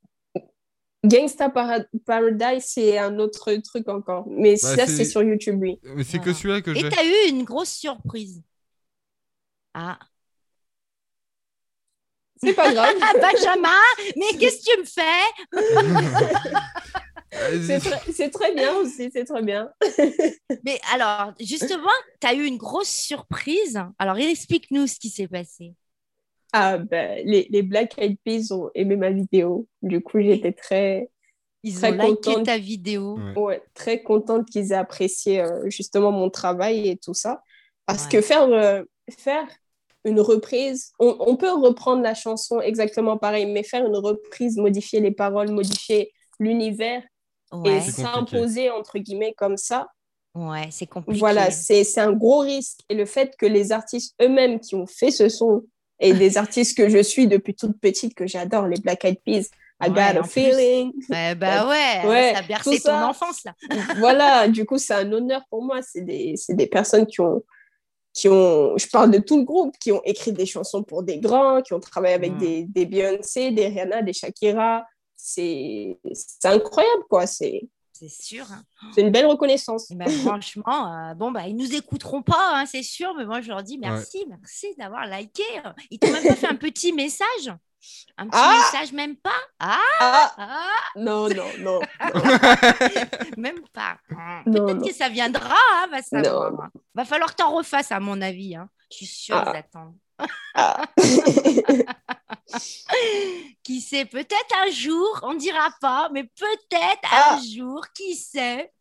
[1.05, 4.27] Gangsta Para- Paradise, c'est un autre truc encore.
[4.29, 5.81] Mais ça, c'est- sur YouTube, oui.
[5.83, 6.89] Mais c'est que celui-là que Et j'ai.
[6.89, 8.43] tu as eu une grosse surprise.
[9.75, 9.99] Ah,
[12.41, 12.95] C'est pas grave.
[13.03, 13.69] Ah, Benjamin,
[14.17, 16.53] mais qu'est-ce que tu me fais?
[18.13, 19.71] c'est très, bien aussi, c'est très bien.
[20.65, 23.81] Mais alors, justement, tu as eu une grosse surprise.
[23.99, 25.75] Alors, explique-nous ce qui s'est passé.
[26.53, 29.67] Ah, ben, les, les Black Eyed Peas ont aimé ma vidéo.
[29.83, 31.11] Du coup, j'étais très,
[31.63, 32.47] Ils Très ont liké contente.
[32.47, 33.19] ta vidéo.
[33.19, 33.39] Ouais.
[33.39, 37.43] ouais, très contente qu'ils aient apprécié euh, justement mon travail et tout ça.
[37.85, 38.11] Parce Ouais.
[38.13, 38.83] que faire, euh,
[39.19, 39.47] faire
[40.05, 45.01] une reprise, on, on peut reprendre la chanson exactement pareil, mais faire une reprise, modifier
[45.01, 47.03] les paroles, modifier l'univers
[47.53, 49.89] Ouais, et s'imposer entre guillemets comme ça,
[50.35, 51.19] ouais, c'est compliqué.
[51.19, 52.81] Voilà, c'est c'est un gros risque.
[52.89, 55.65] Et le fait que les artistes eux-mêmes qui ont fait ce son,
[56.01, 59.49] et des artistes que je suis depuis toute petite, que j'adore, les Black Eyed Peas,
[59.81, 60.93] I Ouais, got a feeling.
[61.09, 63.55] Ouais, bah ouais, Ouais, ça a bercé ton enfance là.
[63.99, 65.81] voilà, du coup, c'est un honneur pour moi.
[65.83, 67.45] C'est des, c'est des personnes qui ont,
[68.13, 71.19] qui ont, je parle de tout le groupe, qui ont écrit des chansons pour des
[71.19, 72.39] grands, qui ont travaillé avec Mm.
[72.39, 74.85] des, des Beyoncé, des Rihanna, des Shakira.
[75.21, 77.27] C'est c'est incroyable, quoi.
[77.27, 78.47] C'est C'est sûr.
[78.53, 78.63] hein.
[78.95, 79.91] c'est une belle reconnaissance.
[79.91, 83.49] Ben, franchement, euh, bon, bah, ils nous écouteront pas, hein, c'est sûr, mais moi je
[83.49, 85.43] leur dis merci, merci d'avoir liké.
[85.91, 87.49] Ils t'ont même pas fait un petit message
[88.17, 91.81] Un petit Ah message, même pas Ah, Ah, ah, non, non, non.
[93.37, 93.99] même pas.
[94.45, 96.53] Peut-être que ça viendra, hein, va savoir.
[96.53, 96.59] Non.
[96.95, 98.55] Va falloir que t'en refasses, à mon avis.
[98.55, 98.69] Hein.
[98.93, 99.53] Je suis sûre Ah.
[100.55, 100.85] Ah.
[103.63, 107.35] Qui sait, peut-être un jour, on dira pas, mais peut-être Ah.
[107.37, 108.73] un jour, qui sait,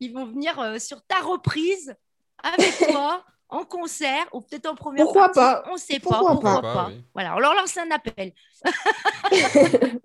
[0.00, 1.94] ils vont venir euh, sur ta reprise
[2.42, 6.34] avec toi en concert ou peut-être en première Pourquoi partie, pas On sait Pourquoi pas,
[6.34, 7.04] pourquoi pas oui.
[7.14, 8.32] Voilà, on leur lance un appel.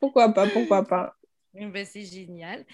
[0.00, 1.14] pourquoi pas, pourquoi pas.
[1.54, 2.64] Eh ben, c'est génial.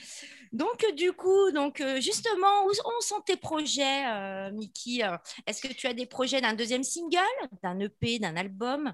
[0.52, 5.02] Donc, euh, du coup, donc, euh, justement, où, sont tes projets, euh, Mickey?
[5.02, 7.18] Euh, Est-ce que tu as des projets d'un deuxième single,
[7.62, 8.92] d'un EP, d'un album?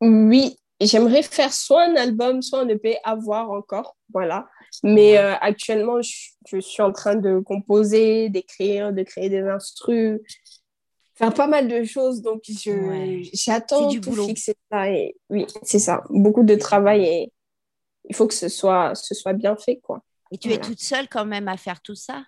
[0.00, 4.48] Oui, j'aimerais faire soit un album, soit un EP à voir encore, voilà.
[4.84, 10.20] Mais euh, actuellement, je, je suis en train de composer, d'écrire, de créer des instrus,
[11.14, 12.22] faire pas mal de choses.
[12.22, 13.22] Donc, Ouais.
[13.32, 14.26] j'attends du tout boulot.
[14.26, 14.90] fixer ça.
[14.90, 16.02] Et oui, c'est ça.
[16.10, 17.32] Beaucoup de travail et
[18.08, 20.02] il faut que ce soit, ce soit bien fait, quoi.
[20.30, 22.24] Et tu es toute seule quand même à faire tout ça?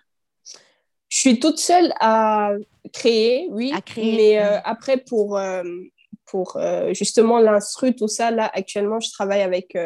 [1.09, 2.51] Je suis toute seule à
[2.93, 3.71] créer, oui.
[3.75, 5.63] À créer, Mais euh, après, pour, euh,
[6.25, 9.77] pour euh, justement l'instru, tout ça, là, actuellement, je travaille avec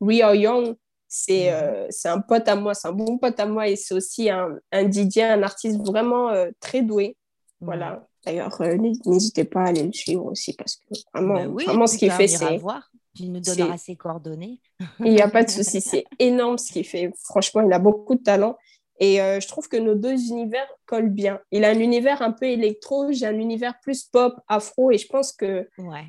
[0.00, 0.74] Rio Young.
[1.10, 1.86] C'est Mhm.
[1.88, 4.58] c'est un pote à moi, c'est un bon pote à moi et c'est aussi un,
[4.72, 6.30] un DJ, un artiste vraiment
[6.60, 7.16] très doué.
[7.60, 8.06] Voilà.
[8.26, 10.82] D'ailleurs, n'hé- n'hésitez pas à aller le suivre aussi parce que
[11.14, 12.58] vraiment, Ben oui, vraiment ce qu'il fait, c'est.
[12.58, 12.90] voir.
[13.18, 14.60] Tu nous donneras ses coordonnées.
[15.00, 17.10] Il n'y a pas de souci, c'est énorme ce qu'il fait.
[17.24, 18.56] Franchement, il a beaucoup de talent.
[19.00, 21.38] Et euh, je trouve que nos deux univers collent bien.
[21.52, 25.06] Il a un univers un peu électro, j'ai un univers plus pop, afro, et je
[25.06, 25.68] pense que.
[25.78, 26.04] Ouais.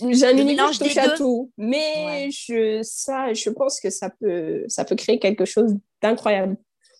[0.00, 1.50] J'ai un Le univers mélange touche à tout.
[1.56, 2.28] Mais Ouais.
[2.30, 6.56] je, ça, je pense que ça peut, ça peut créer quelque chose d'incroyable.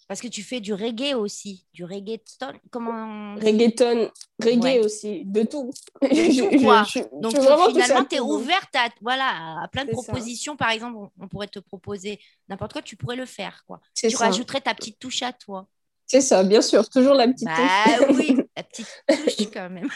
[0.08, 2.54] Parce que tu fais du reggae aussi, du reggaeton.
[2.70, 4.10] Comment Reggaeton,
[4.42, 4.78] reggae Ouais.
[4.80, 5.70] aussi, de tout.
[6.00, 6.82] De Je- tout, je- quoi.
[6.84, 8.30] je- je Donc finalement, tu es donc.
[8.30, 9.96] ouverte à, voilà, à plein de ça.
[10.02, 10.56] propositions.
[10.56, 12.18] Par exemple, on, on pourrait te proposer
[12.48, 13.62] n'importe quoi, tu pourrais le faire.
[13.66, 13.80] Quoi.
[13.94, 14.24] Tu ça.
[14.24, 15.68] rajouterais ta petite touche à toi.
[16.06, 16.88] C'est ça, bien sûr.
[16.88, 18.16] Toujours la petite Bah touche.
[18.18, 19.90] oui, la petite touche quand même.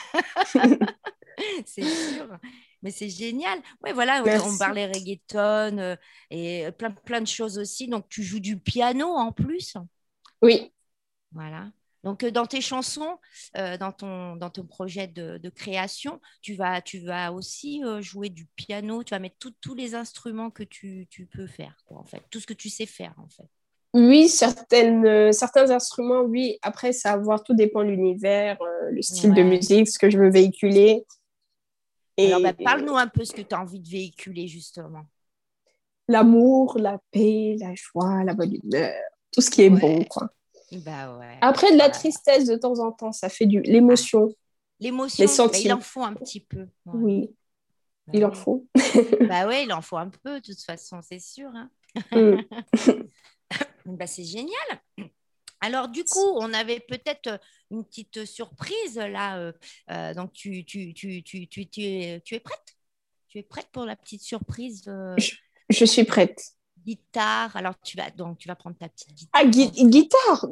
[1.64, 2.28] c'est sûr.
[2.82, 3.58] Mais c'est génial.
[3.82, 5.96] Ouais, voilà, on- parlait reggaeton euh,
[6.30, 7.86] et plein, plein de choses aussi.
[7.88, 9.74] Donc, tu joues du piano en plus.
[10.42, 10.72] Oui,
[11.32, 11.70] Voilà.
[12.04, 13.18] Donc, euh, dans tes chansons,
[13.56, 18.02] euh, dans, ton, dans ton projet de, de création, tu vas, tu vas aussi euh,
[18.02, 19.04] jouer du piano.
[19.04, 22.22] Tu vas mettre tous les instruments que tu, tu peux faire, quoi, en fait.
[22.30, 23.48] Tout ce que tu sais faire, en fait.
[23.94, 26.58] Oui, certaines, euh, certains instruments, oui.
[26.62, 28.58] Après, ça va voir, tout dépend de l'univers,
[28.90, 31.04] le style de musique, ce que je veux véhiculer.
[32.16, 35.06] Et Alors, bah, parle-nous un peu ce que tu as envie de véhiculer, justement.
[36.08, 38.94] l'amour, la paix, la joie, la bonne humeur,
[39.32, 39.80] tout ce qui est Ouais.
[39.80, 40.30] bon, quoi.
[40.72, 41.38] Bah ouais.
[41.40, 41.90] Après, de la Voilà.
[41.90, 44.34] tristesse de temps en temps, ça fait du l'émotion.
[44.80, 45.74] L'émotion, les bah, il sentiments.
[45.76, 46.66] en faut un petit peu.
[46.86, 46.94] Ouais.
[46.94, 47.30] Oui,
[48.06, 48.66] Bah il en faut.
[49.28, 51.50] Bah ouais, il en faut un peu, de toute façon, c'est sûr.
[51.54, 51.70] hein.
[52.12, 52.42] Mm.
[53.86, 54.80] Bah, c'est génial.
[55.60, 57.38] Alors, du coup, on avait peut-être euh,
[57.70, 59.38] une petite surprise là.
[59.38, 59.52] euh,
[59.90, 62.76] euh, donc, tu, tu, tu, tu, tu, tu es, tu es prête?
[63.28, 65.16] Tu es prête pour la petite surprise euh,
[65.70, 66.52] Je suis prête.
[66.84, 69.40] Guitare Alors, tu vas, donc, tu vas prendre ta petite guitare.
[69.42, 70.46] Ah, gui- guitare.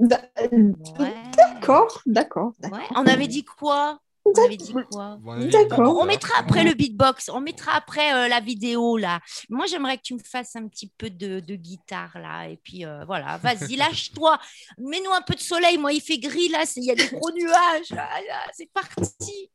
[1.37, 2.53] D'accord, d'accord.
[2.63, 2.71] Ouais.
[2.97, 3.99] On avait dit quoi?
[4.23, 5.19] On avait dit quoi?
[5.51, 5.99] D'accord.
[5.99, 9.19] On mettra après le beatbox, on mettra après euh, la vidéo là.
[9.49, 12.47] Moi, j'aimerais que tu me fasses un petit peu de, de guitare là.
[12.49, 14.39] Et puis euh, voilà, vas-y, lâche-toi.
[14.79, 15.79] Mets-nous un peu de soleil.
[15.79, 17.93] Moi, il fait gris là, c'est- il y a des gros nuages.
[17.97, 19.51] Ah, c'est parti.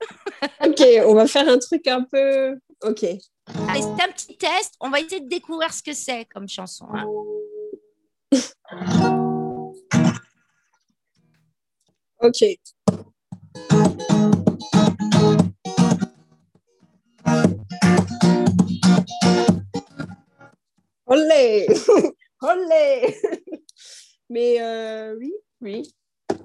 [0.65, 2.57] Ok, on va faire un truc un peu.
[2.83, 3.05] Ok.
[3.69, 4.75] Allez, c'est un petit test.
[4.79, 6.87] On va essayer de découvrir ce que c'est comme chanson.
[6.93, 7.05] hein.
[12.19, 12.41] Ok.
[21.07, 21.67] Olé
[22.41, 23.15] Olé
[24.29, 25.93] Mais euh, oui, oui.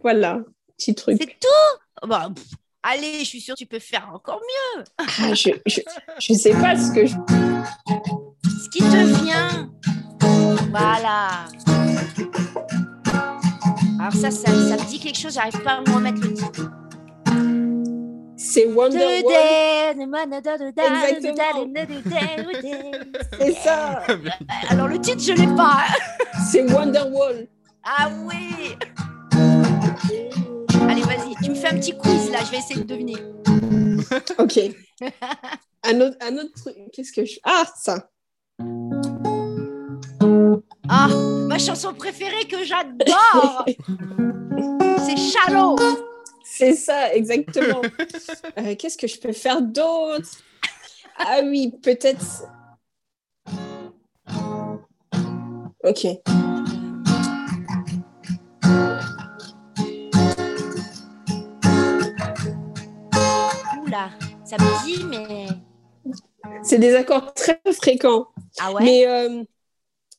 [0.02, 0.42] Voilà,
[0.76, 1.16] petit truc.
[1.20, 2.06] C'est tout?
[2.06, 2.44] Bon, pff,
[2.82, 4.84] Allez, je suis sûre que tu peux faire encore mieux.
[4.98, 5.80] Ah, je, je,
[6.18, 7.14] je sais pas ce que je.
[7.14, 9.70] Ce qui te vient.
[10.70, 11.44] Voilà.
[13.98, 15.34] Alors ça, ça, ça me dit quelque chose.
[15.34, 16.70] J'arrive pas à me remettre le titre.
[18.38, 19.22] C'est Wonderwall.
[23.38, 24.02] C'est ça.
[24.70, 25.84] Alors le titre, je l'ai pas.
[26.50, 27.46] C'est Wonderwall.
[27.84, 28.76] Ah oui.
[30.90, 32.40] Allez, vas-y, tu me fais un petit quiz là.
[32.44, 33.14] Je vais essayer de deviner.
[34.38, 34.58] Ok.
[35.84, 36.74] Un autre, un autre truc.
[36.92, 37.38] Qu'est-ce que je.
[37.44, 38.10] Ah, ça.
[40.88, 41.08] Ah,
[41.46, 43.64] ma chanson préférée que j'adore,
[45.06, 45.76] c'est Shallow.
[46.42, 47.82] C'est ça, exactement.
[48.58, 50.28] Euh, Qu'est-ce que je peux faire d'autre?
[51.16, 52.42] Ah oui, peut-être.
[55.84, 56.06] Ok.
[63.90, 64.10] Oula,
[64.44, 65.46] ça me dit, mais
[66.62, 68.28] C'est des accords très fréquents.
[68.60, 68.84] ah ouais?
[68.84, 69.42] Mais, euh,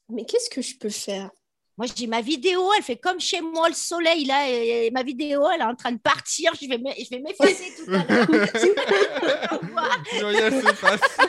[0.10, 1.30] mais qu'est-ce que je peux faire?
[1.78, 5.04] Moi, j'ai ma vidéo, elle fait comme chez moi le soleil là, et, et ma
[5.04, 6.52] vidéo, elle est en train de partir.
[6.62, 8.28] Je vais, m'e- je vais m'effacer tout à l'heure.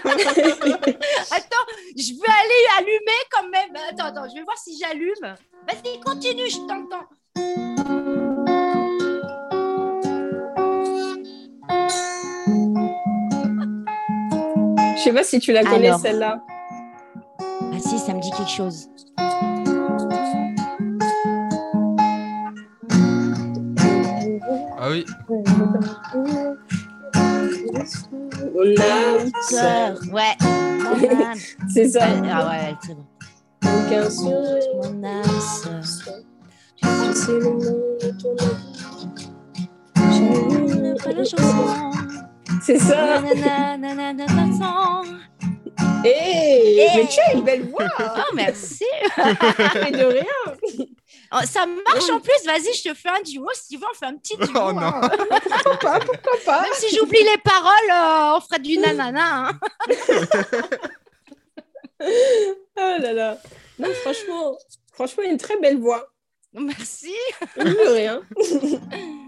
[1.30, 3.76] Attends, je vais aller allumer quand même.
[3.88, 5.36] Attends, attends, je vais voir si j'allume.
[5.68, 8.01] Vas-y, continue, je t'entends.
[15.02, 15.98] Je sais pas si tu la connais Alors.
[15.98, 16.40] celle-là.
[17.40, 18.88] Ah si, ça me dit quelque chose.
[24.78, 25.04] Ah oui.
[30.12, 30.36] Ouais.
[31.68, 32.06] C'est ça.
[32.30, 33.04] Ah ouais, c'est bon.
[33.64, 34.08] Aucun.
[34.22, 35.82] Mon âme sœur.
[36.80, 37.58] Je sais le nom
[38.00, 38.36] de ton
[39.96, 42.01] J'aime pas la chanson.
[42.64, 43.20] C'est ça.
[46.04, 46.08] Hé,
[46.84, 46.88] Eh.
[46.96, 47.86] mais tu as une belle voix.
[47.98, 48.84] Oh, merci.
[49.74, 50.86] Mais de rien.
[51.34, 52.44] Oh, ça marche en plus.
[52.44, 53.48] Vas-y, je te fais un duo.
[53.54, 54.48] Si tu veux, on fait un petit duo.
[54.54, 54.80] Oh non.
[54.82, 55.10] hein.
[55.62, 59.48] Pourquoi pas Pourquoi pas Même si j'oublie les paroles, euh, on ferait du nanana.
[59.48, 59.60] hein.
[62.04, 63.38] Oh là là.
[63.78, 64.56] Non, franchement,
[64.92, 66.04] franchement, une très belle voix.
[66.52, 67.14] Merci.
[67.56, 68.22] De rien.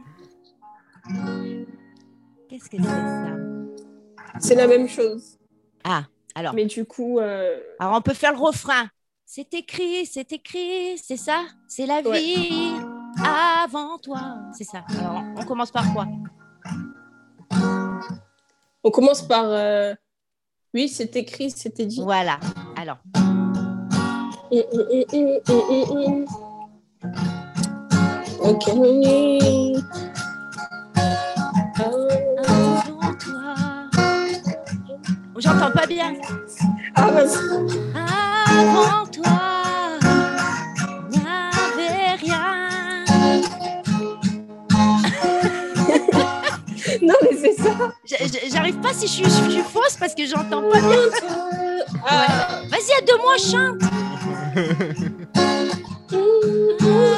[2.55, 4.39] Qu'est-ce que c'est ça?
[4.39, 5.39] C'est la même chose.
[5.83, 6.05] Ah,
[6.37, 6.55] alors.
[6.55, 8.87] Mais du coup, euh, Alors, on peut faire le refrain.
[9.27, 11.43] C'est écrit, c'est écrit, c'est ça?
[11.67, 12.21] C'est la Ouais.
[12.21, 12.77] vie
[13.19, 14.37] avant toi.
[14.57, 14.85] C'est ça.
[15.01, 16.07] Alors, on commence par quoi?
[18.85, 19.47] On commence par.
[19.47, 19.93] euh,
[20.75, 22.03] Oui, c'est écrit, c'était dit.
[22.05, 22.39] Voilà.
[22.77, 22.99] Alors.
[28.41, 29.84] Ok.
[35.39, 36.15] J'entends pas bien.
[36.95, 37.39] Ah, mince.
[37.95, 39.41] Avant toi,
[41.11, 43.05] il n'y avait rien.
[47.03, 47.71] Non, mais c'est ça.
[48.53, 51.09] J'arrive pas si je suis, je suis fausse parce que j'entends pas bien.
[52.71, 53.83] Vas-y, à deux mois, chante.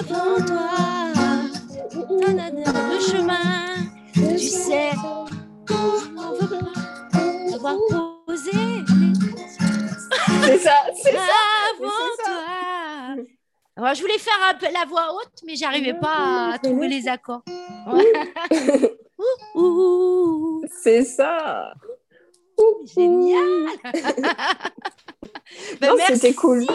[0.00, 0.68] Avant toi,
[2.90, 3.74] le chemin,
[4.14, 5.26] tu sais, on
[6.40, 6.75] veut pas
[7.74, 8.84] pouvoir poser les...
[10.58, 10.72] ça,
[11.74, 13.14] avant ça.
[13.76, 13.94] toi.
[13.94, 17.42] Je voulais faire la voix haute, mais j'arrivais pas à trouver les accords.
[20.82, 21.72] C'est ça.
[22.94, 23.66] Génial
[25.80, 26.66] Ben, Non, merci, c'était cool.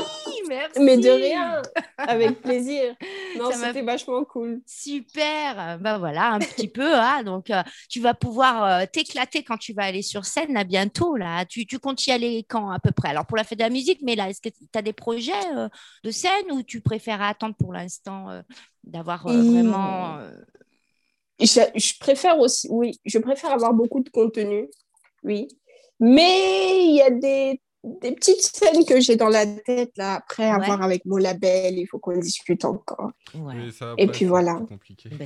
[0.48, 0.80] merci.
[0.80, 1.62] Mais de rien,
[1.98, 2.96] avec plaisir.
[3.38, 4.62] Non, c'était vachement cool.
[4.66, 6.94] Super, ben voilà, un petit peu.
[6.94, 7.24] hein.
[7.24, 11.16] Donc, euh, tu vas pouvoir euh, t'éclater quand tu vas aller sur scène là, bientôt.
[11.16, 11.46] Là.
[11.46, 13.10] Tu, tu comptes y aller quand à peu près?
[13.10, 15.32] Alors, pour la fête de la musique, mais là, est-ce que tu as des projets
[15.56, 15.68] euh,
[16.04, 18.42] de scène ou tu préfères attendre pour l'instant
[18.84, 19.52] d'avoir Mmh.
[19.52, 20.18] vraiment.
[21.40, 24.68] Je, je préfère aussi, oui, je préfère avoir beaucoup de contenu,
[25.24, 25.48] oui.
[26.00, 30.50] Mais il y a des, des petites scènes que j'ai dans la tête, là, après
[30.50, 30.66] à Ouais.
[30.66, 33.12] voir avec mon label, il faut qu'on discute encore.
[33.34, 33.70] ouais.
[33.98, 34.60] Et puis voilà.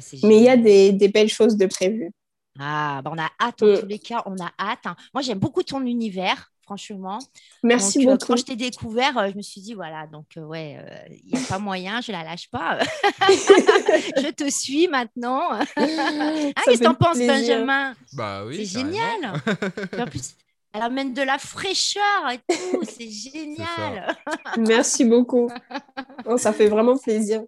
[0.01, 2.11] c'est Mais il y a des, des belles choses de prévues.
[2.57, 3.81] Ah, ben, on a hâte en Euh.
[3.81, 4.85] tous les cas, on a hâte.
[4.85, 4.95] hein.
[5.13, 7.19] Moi, j'aime beaucoup ton univers, franchement.
[7.63, 8.25] Merci Donc, euh, beaucoup.
[8.27, 11.37] quand je t'ai découvert, euh, je me suis dit, voilà, donc, euh, ouais, euh, il
[11.37, 12.79] n'y a pas moyen, je la lâche pas.
[13.29, 15.41] je te suis maintenant.
[15.77, 17.93] Ah, qu'est-ce que t'en penses, Benjamin?
[18.13, 18.65] Bah oui.
[18.65, 19.33] C'est génial.
[19.99, 20.35] En plus,
[20.75, 22.83] elle amène de la fraîcheur et tout.
[22.89, 24.15] C'est génial.
[24.57, 25.49] Merci beaucoup.
[26.25, 27.41] Non, ça fait vraiment plaisir.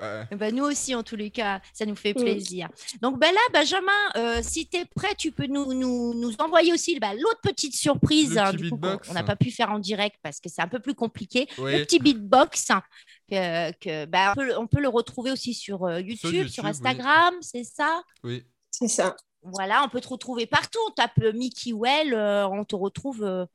[0.00, 0.22] Ouais.
[0.30, 2.20] Eh ben, nous aussi, en tous les cas, ça nous fait Mm.
[2.22, 2.68] plaisir.
[3.02, 6.72] Donc ben là, Benjamin, euh, si tu es prêt, tu peux nous, nous, nous envoyer
[6.72, 8.78] aussi bah, l'autre petite surprise Le hein, petit du coup,
[9.10, 11.48] on n'a pas pu faire en direct parce que c'est un peu plus compliqué.
[11.58, 12.82] Le petit beatbox, hein,
[13.28, 16.32] que, que, bah, on, peut, le- on peut le retrouver aussi sur euh, YouTube, sur,
[16.32, 16.64] YouTube.
[16.66, 18.02] Instagram, c'est ça?
[18.22, 18.44] Oui.
[18.70, 19.16] C'est ça.
[19.42, 20.78] Voilà, on peut te retrouver partout.
[20.88, 23.46] On tape euh, Mickey Well, euh, on te retrouve euh,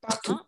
[0.00, 0.32] Partout.
[0.32, 0.46] Hein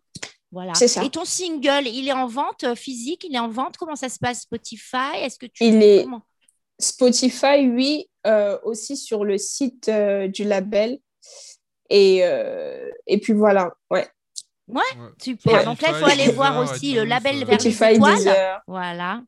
[0.52, 0.74] Voilà.
[0.74, 1.04] C'est ça.
[1.04, 3.76] Et ton single, il est en vente euh, physique, il est en vente?
[3.76, 5.16] Comment ça se passe Spotify?
[5.16, 6.22] Est-ce que tu Il est- comment
[6.80, 10.98] Spotify, oui, euh, aussi sur le site euh, du label.
[11.88, 14.08] Et, euh, et puis voilà, ouais.
[14.66, 14.82] Ouais.
[15.22, 15.52] Super.
[15.52, 15.64] Ouais.
[15.64, 18.60] Donc là, il faut aller voir aussi le label euh, vers les Spotify, étoiles.
[18.66, 19.22] Voilà,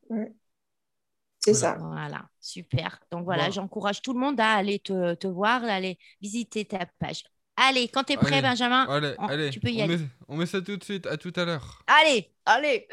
[1.54, 1.78] c'est Voilà.
[1.78, 1.78] ça.
[1.78, 3.00] voilà, super.
[3.10, 3.50] Donc voilà, Voilà.
[3.50, 7.24] j'encourage tout le monde à aller te, te voir, à aller visiter ta page.
[7.56, 8.42] Allez, quand tu es prêt, Allez.
[8.42, 9.50] Benjamin, Allez, allez.
[9.50, 9.96] tu peux y on, aller.
[9.98, 11.06] Met, on met ça tout de suite.
[11.06, 11.86] À tout à l'heure.
[11.86, 12.88] allez, allez.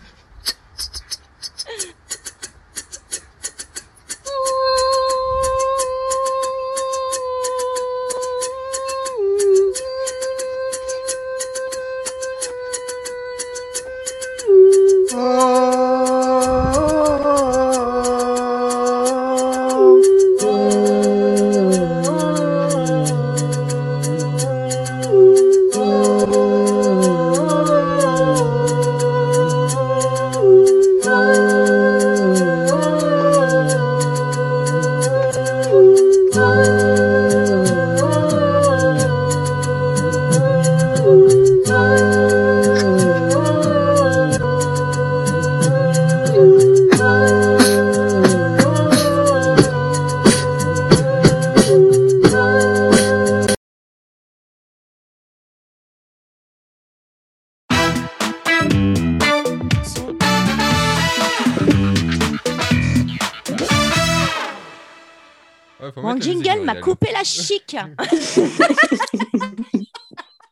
[65.96, 67.76] Ouais, Mon jingle m'a coupé la chic.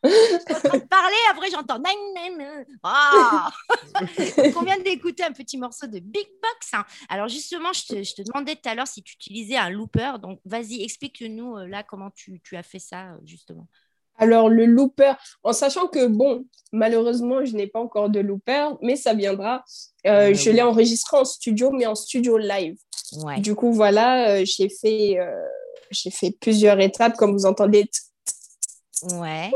[0.04, 1.82] Je suis en train de parler, après j'entends.
[2.84, 3.50] Ah
[4.00, 6.70] Donc, on vient d'écouter un petit morceau de Big Box.
[6.74, 6.84] hein.
[7.08, 10.12] Alors justement, je te, je te demandais tout à l'heure si tu utilisais un looper.
[10.22, 13.66] Donc vas-y, explique-nous euh, là comment tu, tu as fait ça euh, justement.
[14.18, 15.12] Alors, le looper,
[15.42, 19.62] en sachant que, bon, malheureusement, je n'ai pas encore de looper, mais ça viendra.
[20.06, 22.78] Euh, Ouais, je l'ai enregistré en studio, mais en studio live.
[23.12, 23.40] Ouais.
[23.40, 25.30] Du coup, voilà, euh, j'ai fait, euh,
[25.90, 27.88] j'ai fait plusieurs étapes, comme vous entendez,
[29.12, 29.50] Ouais.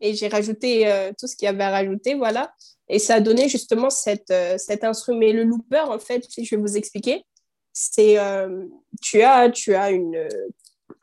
[0.00, 2.52] et j'ai rajouté euh, tout ce qu'il y avait à rajouter, voilà.
[2.88, 5.18] Et ça a donné justement cette, euh, cet instrument.
[5.18, 7.24] Mais le looper, en fait, si je vais vous expliquer,
[7.72, 8.64] c'est, euh,
[9.02, 10.28] tu as, tu as une, euh,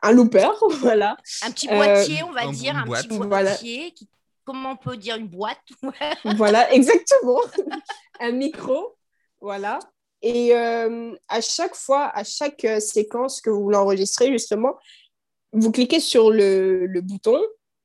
[0.02, 0.48] un looper,
[0.80, 1.16] voilà.
[1.44, 3.26] Un petit Euh, boîtier, on va un- dire, un petit Voilà.
[3.50, 3.92] boîtier.
[3.92, 4.08] Qui...
[4.44, 5.58] Comment on peut dire une boîte?
[6.36, 7.40] Voilà, exactement.
[8.20, 8.96] un micro,
[9.40, 9.78] voilà.
[10.22, 14.74] Et euh, à chaque fois, à chaque euh, séquence que vous l'enregistrez, justement,
[15.52, 17.40] vous cliquez sur le, le bouton.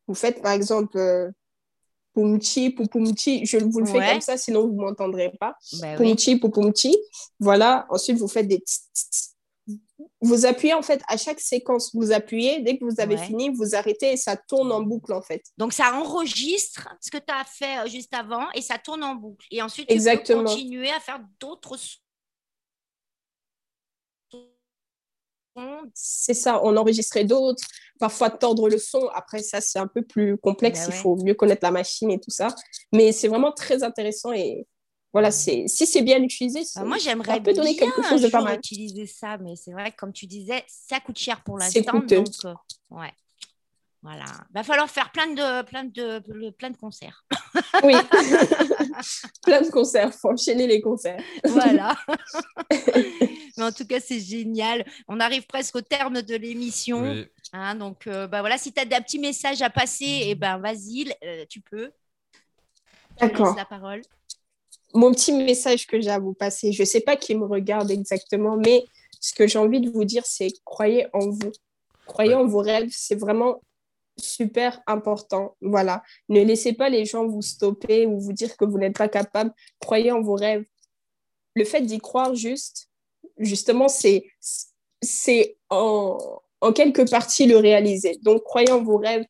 [0.07, 1.29] Vous faites, par exemple, euh,
[2.13, 3.45] Pumchi, Pupumchi.
[3.45, 4.11] Je vous le fais Ouais.
[4.11, 5.55] comme ça, sinon vous ne m'entendrez pas.
[5.79, 6.11] Bah oui.
[6.13, 6.97] Pumchi, Pupumchi.
[7.39, 7.85] Voilà.
[7.89, 8.59] Ensuite, vous faites des...
[8.59, 9.27] tss, tss, tss.
[10.23, 12.61] Vous appuyez, en fait, à chaque séquence, vous appuyez.
[12.61, 13.25] Dès que vous avez Ouais.
[13.25, 15.43] fini, vous arrêtez et ça tourne en boucle, en fait.
[15.57, 19.15] Donc, ça enregistre ce que tu as fait euh, juste avant et ça tourne en
[19.15, 19.45] boucle.
[19.51, 20.43] Et ensuite, tu Exactement.
[20.43, 21.77] peux continuer à faire d'autres
[25.93, 27.63] C'est ça, on enregistrait d'autres,
[27.99, 29.07] parfois tordre le son.
[29.13, 31.01] Après, ça, c'est un peu plus complexe, Bah il ouais.
[31.01, 32.47] faut mieux connaître la machine et tout ça.
[32.93, 34.67] Mais c'est vraiment très intéressant et
[35.13, 38.29] voilà, c'est si c'est bien utilisé, Bah, moi, j'aimerais peut donner bien quelque chose de
[38.29, 38.57] pas mal.
[38.59, 41.99] utiliser ça, mais c'est vrai que comme tu disais, ça coûte cher pour l'instant.
[41.99, 42.53] Donc, euh,
[42.91, 43.11] ouais.
[44.03, 44.25] Voilà.
[44.53, 47.23] Va falloir faire plein de, plein de, plein de concerts.
[47.83, 47.93] Oui,
[49.43, 51.21] plein de concerts, faut enchaîner les concerts.
[51.45, 51.95] voilà.
[53.57, 54.85] mais en tout cas, c'est génial.
[55.07, 57.03] On arrive presque au terme de l'émission.
[57.03, 57.27] Oui.
[57.53, 60.57] hein, donc, euh, bah voilà, si tu as des petits messages à passer, eh ben,
[60.57, 61.91] vas-y, euh, tu peux.
[62.33, 63.55] Je te laisse D'accord.
[63.55, 64.01] la parole.
[64.95, 67.91] Mon petit message que j'ai à vous passer, je ne sais pas qui me regarde
[67.91, 68.83] exactement, mais
[69.19, 71.51] ce que j'ai envie de vous dire, c'est croyez en vous.
[72.07, 72.41] Croyez Ouais.
[72.41, 73.61] en vos rêves, c'est vraiment
[74.21, 75.55] super important.
[75.61, 76.03] Voilà.
[76.29, 79.51] Ne laissez pas les gens vous stopper ou vous dire que vous n'êtes pas capable.
[79.79, 80.65] Croyez en vos rêves.
[81.55, 82.89] Le fait d'y croire juste,
[83.37, 84.25] justement, c'est
[85.01, 86.17] c'est en,
[86.61, 88.19] en quelque partie le réaliser.
[88.21, 89.25] Donc, croyez en vos rêves.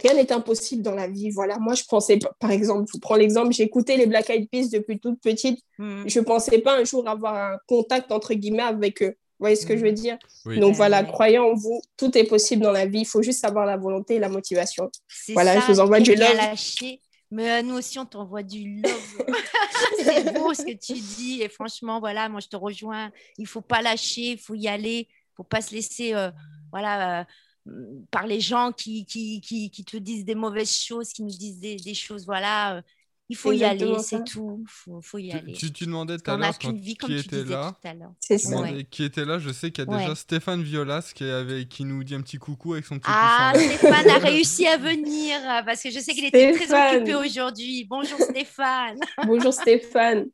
[0.00, 1.30] Rien n'est impossible dans la vie.
[1.30, 1.58] Voilà.
[1.58, 5.00] Moi, je pensais, par exemple, je vous prends l'exemple, j'écoutais les Black Eyed Peas depuis
[5.00, 5.58] toute petite.
[5.78, 6.04] Hmm.
[6.06, 9.16] Je pensais pas un jour avoir un contact, entre guillemets, avec eux.
[9.40, 10.18] Vous voyez ce que je veux dire?
[10.44, 10.60] Oui.
[10.60, 11.80] Donc Ouais, voilà, croyez en vous.
[11.96, 13.00] Tout est possible dans la vie.
[13.00, 14.90] Il faut juste avoir la volonté et la motivation.
[15.08, 16.36] C'est Voilà, ça, je vous envoie du love.
[16.36, 17.00] lâché.
[17.30, 19.24] Mais euh, nous aussi, on t'envoie du love.
[19.98, 21.40] c'est beau ce que tu dis.
[21.40, 23.10] Et franchement, voilà, moi, je te rejoins.
[23.38, 25.08] Il faut pas lâcher, il faut y aller.
[25.08, 26.30] Il faut pas se laisser euh,
[26.70, 27.72] voilà, euh,
[28.10, 31.60] par les gens qui, qui, qui, qui te disent des mauvaises choses, qui nous disent
[31.60, 32.26] des, des choses.
[32.26, 32.82] Voilà, euh,
[33.30, 34.58] il faut y aller, c'est tout.
[34.60, 35.52] Il faut, faut y Tu, aller.
[35.52, 37.74] tu, tu demandais tout à l'heure qui tu était disais là.
[37.80, 38.12] tout à l'heure.
[38.20, 38.60] C'est ça.
[38.60, 38.84] Ouais.
[38.90, 39.38] qui était là.
[39.38, 40.00] Je sais qu'il y a Ouais.
[40.00, 43.52] déjà Stéphane Violas qui, avait, qui nous dit un petit coucou avec son petit Ah,
[43.54, 43.62] pouce.
[43.62, 47.86] Stéphane a réussi à venir parce que je sais qu'il était très occupé aujourd'hui.
[47.88, 48.98] Bonjour Stéphane.
[49.26, 50.26] Bonjour Stéphane.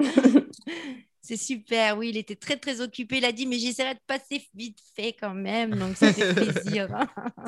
[1.20, 3.18] C'est super, oui, il était très très occupé.
[3.18, 6.88] Il a dit, mais j'essaierai de passer vite fait quand même, donc ça fait plaisir.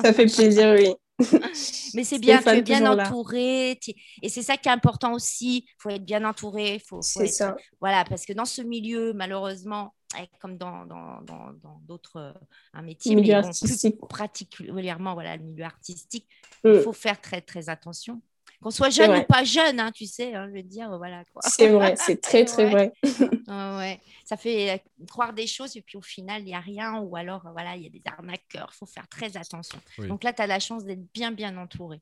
[0.03, 0.93] Ça fait plaisir, oui.
[1.93, 3.79] mais c'est bien, tu es bien entouré.
[4.21, 5.65] Et c'est ça qui est important aussi.
[5.67, 6.79] Il faut être bien entouré.
[6.85, 7.55] Faut, faut être- ça.
[7.79, 12.33] Voilà, parce que dans ce milieu, malheureusement, eh, comme dans dans- dans- dans d'autres euh,
[12.73, 13.97] un métier, Milieu mais bon, artistique.
[13.97, 16.27] plus particulièrement voilà, le milieu artistique,
[16.63, 16.73] Mm.
[16.75, 18.21] il faut faire très très attention.
[18.61, 21.41] Qu'on soit jeune ou pas jeune, hein, tu sais, hein, je veux dire, voilà quoi.
[21.45, 22.93] C'est vrai, c'est très, très vrai.
[23.47, 23.99] Ouais.
[24.23, 27.15] Ça fait euh, croire des choses et puis au final, il n'y a rien ou
[27.17, 28.69] alors, euh, voilà, il y a des arnaqueurs.
[28.73, 29.77] Il faut faire très attention.
[29.97, 30.07] Oui.
[30.07, 31.99] Donc là, tu as la chance d'être bien, bien entouré.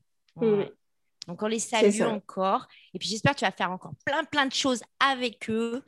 [1.26, 2.66] Donc on les salue encore.
[2.94, 5.82] Et puis j'espère que tu vas faire encore plein, plein de choses avec eux.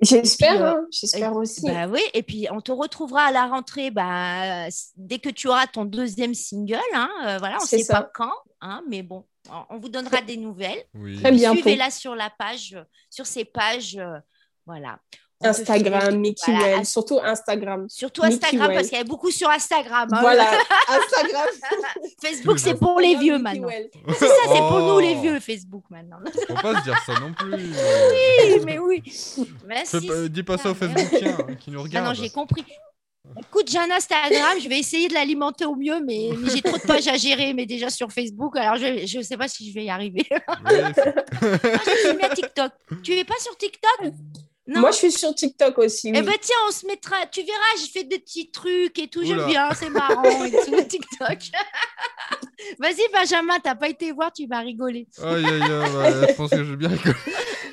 [0.00, 1.64] J'espère, euh, hein, j'espère aussi.
[1.64, 4.66] Bah oui, et puis on te retrouvera à la rentrée bah,
[4.96, 6.78] dès que tu auras ton deuxième single.
[6.94, 7.08] hein.
[7.26, 8.02] Euh, voilà, on ne C'est sait ça.
[8.02, 9.24] pas quand, hein, mais bon,
[9.70, 10.84] on- vous donnera des nouvelles.
[10.94, 11.16] Oui.
[11.20, 11.52] Très bien.
[11.52, 11.62] bientôt.
[11.62, 12.76] Suivez-la sur la page,
[13.10, 13.96] sur ces pages.
[13.98, 14.18] euh,
[14.66, 14.98] voilà.
[15.42, 17.86] On Instagram, Mickey voilà, Well, surtout Instagram.
[17.90, 20.08] Surtout Instagram, parce qu'il y a beaucoup sur Instagram.
[20.10, 20.18] hein.
[20.22, 20.44] Voilà,
[20.88, 21.46] Instagram.
[22.22, 23.68] Facebook, c'est pour les vieux Mickey maintenant.
[23.68, 23.90] Well.
[24.18, 25.20] C'est ça, c'est pour nous les Oh.
[25.20, 26.20] vieux, Facebook maintenant.
[26.48, 27.52] Faut pas se dire ça non plus.
[27.54, 29.02] Oui, mais oui.
[29.66, 30.98] Mais si, pas- dis pas ça aux merde.
[30.98, 32.06] Facebookiens hein, qui nous Ah regardent.
[32.08, 32.64] non, j'ai compris.
[33.38, 36.76] Écoute, j'ai un Instagram, je vais essayer de l'alimenter au mieux, mais, mais j'ai trop
[36.78, 39.74] de pages à gérer, mais déjà sur Facebook, alors je ne sais pas si je
[39.74, 40.26] vais y arriver.
[40.28, 40.34] C'est-
[41.42, 42.72] Ah, j'ai mis à TikTok.
[43.02, 44.12] Tu es pas sur TikTok?
[44.68, 44.80] Non.
[44.80, 46.08] Moi, je suis sur TikTok aussi.
[46.12, 46.22] Eh oui.
[46.24, 47.16] ben tiens, on se mettra.
[47.30, 49.20] Tu verras, j'ai fait des petits trucs et tout.
[49.20, 49.28] Oula.
[49.38, 51.38] J'aime bien, c'est marrant et tout, TikTok.
[52.80, 55.06] Vas-y, Benjamin, t'as pas été voir, tu vas rigoler.
[55.22, 57.14] Aïe aïe aïe, bah, je pense que j'ai bien rigolé.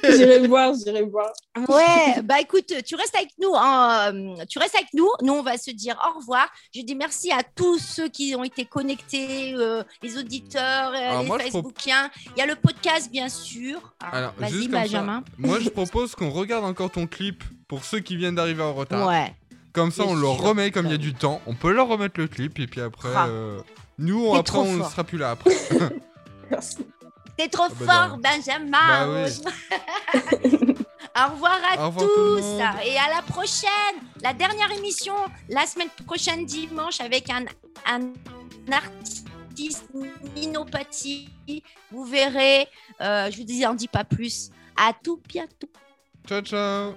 [0.04, 1.32] J'irai voir, j'irai voir.
[1.70, 3.54] Ouais, bah écoute, tu restes avec nous.
[3.56, 5.08] hein, euh, tu restes avec nous.
[5.22, 6.48] Nous, on va se dire au revoir.
[6.76, 11.22] Je dis merci à tous ceux qui ont été connectés, euh, les auditeurs, euh, Alors
[11.22, 12.10] les moi, Facebookiens.
[12.36, 13.94] Il y a le podcast, bien sûr.
[14.04, 15.24] Ah, Alors, Vas-y, ça, Benjamin.
[15.38, 19.08] Moi, je propose qu'on regarde encore ton clip pour ceux qui viennent d'arriver en retard.
[19.08, 19.34] Ouais.
[19.72, 21.42] Comme ça, on le remet comme il y a du temps.
[21.48, 23.26] On peut leur remettre le clip et puis après, Ah.
[23.28, 23.60] euh,
[23.98, 25.56] nous, on, après, on ne sera plus là après.
[26.52, 26.78] Merci.
[27.38, 28.70] T'es trop bah, fort, Benjamin.
[28.72, 30.76] Bah oui.
[31.16, 32.46] Au revoir à Au revoir tous
[32.86, 33.70] et à la prochaine.
[34.22, 35.14] La dernière émission
[35.50, 37.46] la semaine prochaine dimanche avec un,
[37.86, 38.14] un
[38.72, 39.86] artiste
[40.36, 41.30] minopathie.
[41.92, 42.68] Vous verrez.
[43.02, 44.50] Euh, je vous dis, en dis pas plus.
[44.76, 45.70] À tout bientôt.
[46.28, 46.94] Ciao, ciao.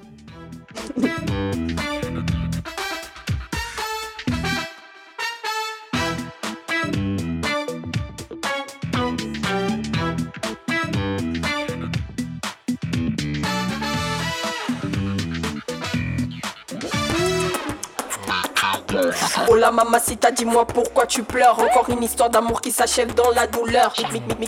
[19.66, 21.58] La mamacita, dis-moi pourquoi tu pleures.
[21.58, 23.92] Encore une histoire d'amour qui s'achève dans la douleur.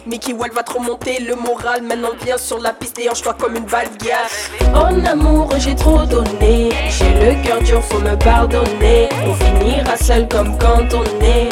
[0.07, 1.83] Mickey, elle va te remonter le moral.
[1.83, 4.29] Maintenant viens sur la piste et hanche-toi comme une valguière.
[4.75, 6.71] En amour, j'ai trop donné.
[6.89, 9.09] J'ai le cœur dur, faut me pardonner.
[9.27, 11.49] On finira seul comme quand on est.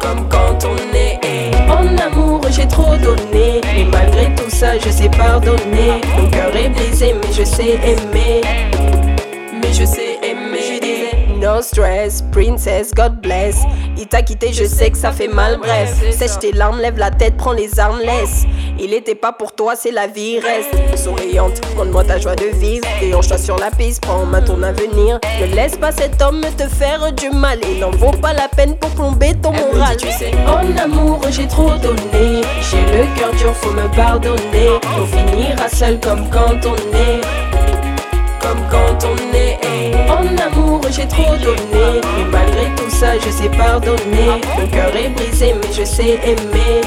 [0.00, 1.20] Comme quand on est.
[1.70, 3.60] En amour, j'ai trop donné.
[3.76, 6.00] Et malgré tout ça, je sais pardonner.
[6.16, 8.40] Mon cœur est brisé, mais je sais aimer.
[9.52, 10.09] Mais je sais
[11.40, 13.56] no stress, princess, God bless.
[13.96, 16.00] Il t'a quitté, je sais que ça fait mal, bref.
[16.12, 18.44] Sèche tes larmes, lève la tête, prends les armes, laisse.
[18.78, 21.60] Il était pas pour toi, c'est la vie, reste souriante.
[21.76, 22.86] Montre-moi ta joie de vivre.
[23.00, 25.18] Déhanche-toi sur la piste, prends en main ton avenir.
[25.40, 27.58] Ne laisse pas cet homme te faire du mal.
[27.70, 29.96] Il n'en vaut pas la peine pour plomber ton moral.
[29.96, 32.42] tu sais, en amour, j'ai trop donné.
[32.60, 34.78] J'ai le cœur dur, faut me pardonner.
[34.98, 37.20] On finira seul comme quand on est.
[38.40, 39.19] Comme quand on est.
[40.70, 42.00] Amour, j'ai trop donné.
[42.16, 44.40] Mais malgré tout ça, je sais pardonner.
[44.56, 46.80] Mon cœur est brisé, mais je sais aimer.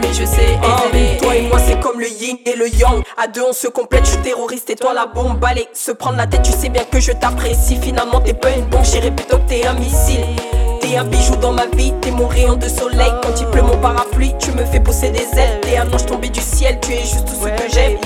[0.00, 1.18] Mais je sais aimer.
[1.20, 3.02] toi et moi, c'est comme le yin et le yang.
[3.16, 4.04] À deux, on se complète.
[4.04, 5.44] Je suis terroriste et toi la bombe.
[5.44, 7.76] Allez, se prendre la tête, tu sais bien que je t'apprécie.
[7.76, 10.24] Finalement, t'es pas une bombe, j'irai plutôt que t'es un missile.
[10.90, 13.12] T'es un bijou dans ma vie, t'es mon rayon de soleil.
[13.22, 15.60] Quand il pleut mon parapluie, tu me fais pousser des ailes.
[15.62, 17.96] T'es un ange tombé du ciel, tu es juste ce que j'aime.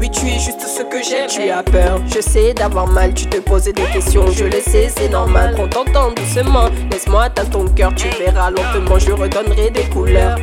[0.00, 1.28] Oui, tu es juste ce que j'aime.
[1.28, 4.24] Tu as peur, je sais d'avoir mal, tu te poses des questions.
[4.30, 5.56] Je le sais, c'est normal.
[5.70, 6.70] Ton temps doucement.
[6.90, 10.38] Laisse-moi atteindre ton cœur, tu verras lentement, je redonnerai des couleurs.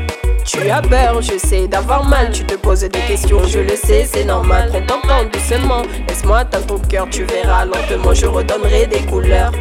[0.46, 4.06] Tu as peur, je sais d'avoir mal, tu te poses des questions, je le sais,
[4.06, 4.70] c'est normal.
[4.70, 9.52] Prends ton temps doucement, laisse-moi atteindre ton cœur, tu verras lentement, je redonnerai des couleurs.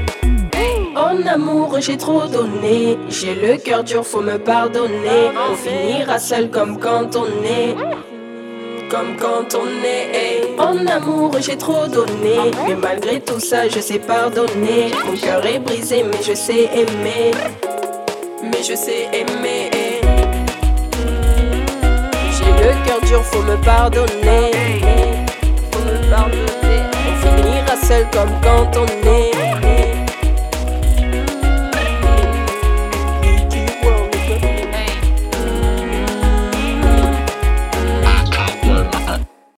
[1.01, 2.99] En amour, j'ai trop donné.
[3.09, 5.31] J'ai le cœur dur, faut me pardonner.
[5.51, 7.75] On finira seul comme quand on est.
[8.91, 10.59] Comme quand on est.
[10.59, 12.53] En amour, j'ai trop donné.
[12.69, 14.91] Mais malgré tout ça, je sais pardonner.
[15.07, 17.31] Mon cœur est brisé, mais je sais aimer.
[18.43, 19.71] Mais je sais aimer.
[22.37, 24.51] J'ai le cœur dur, faut me pardonner.
[25.73, 26.83] Faut me pardonner.
[27.09, 30.00] On finira seul comme quand on est.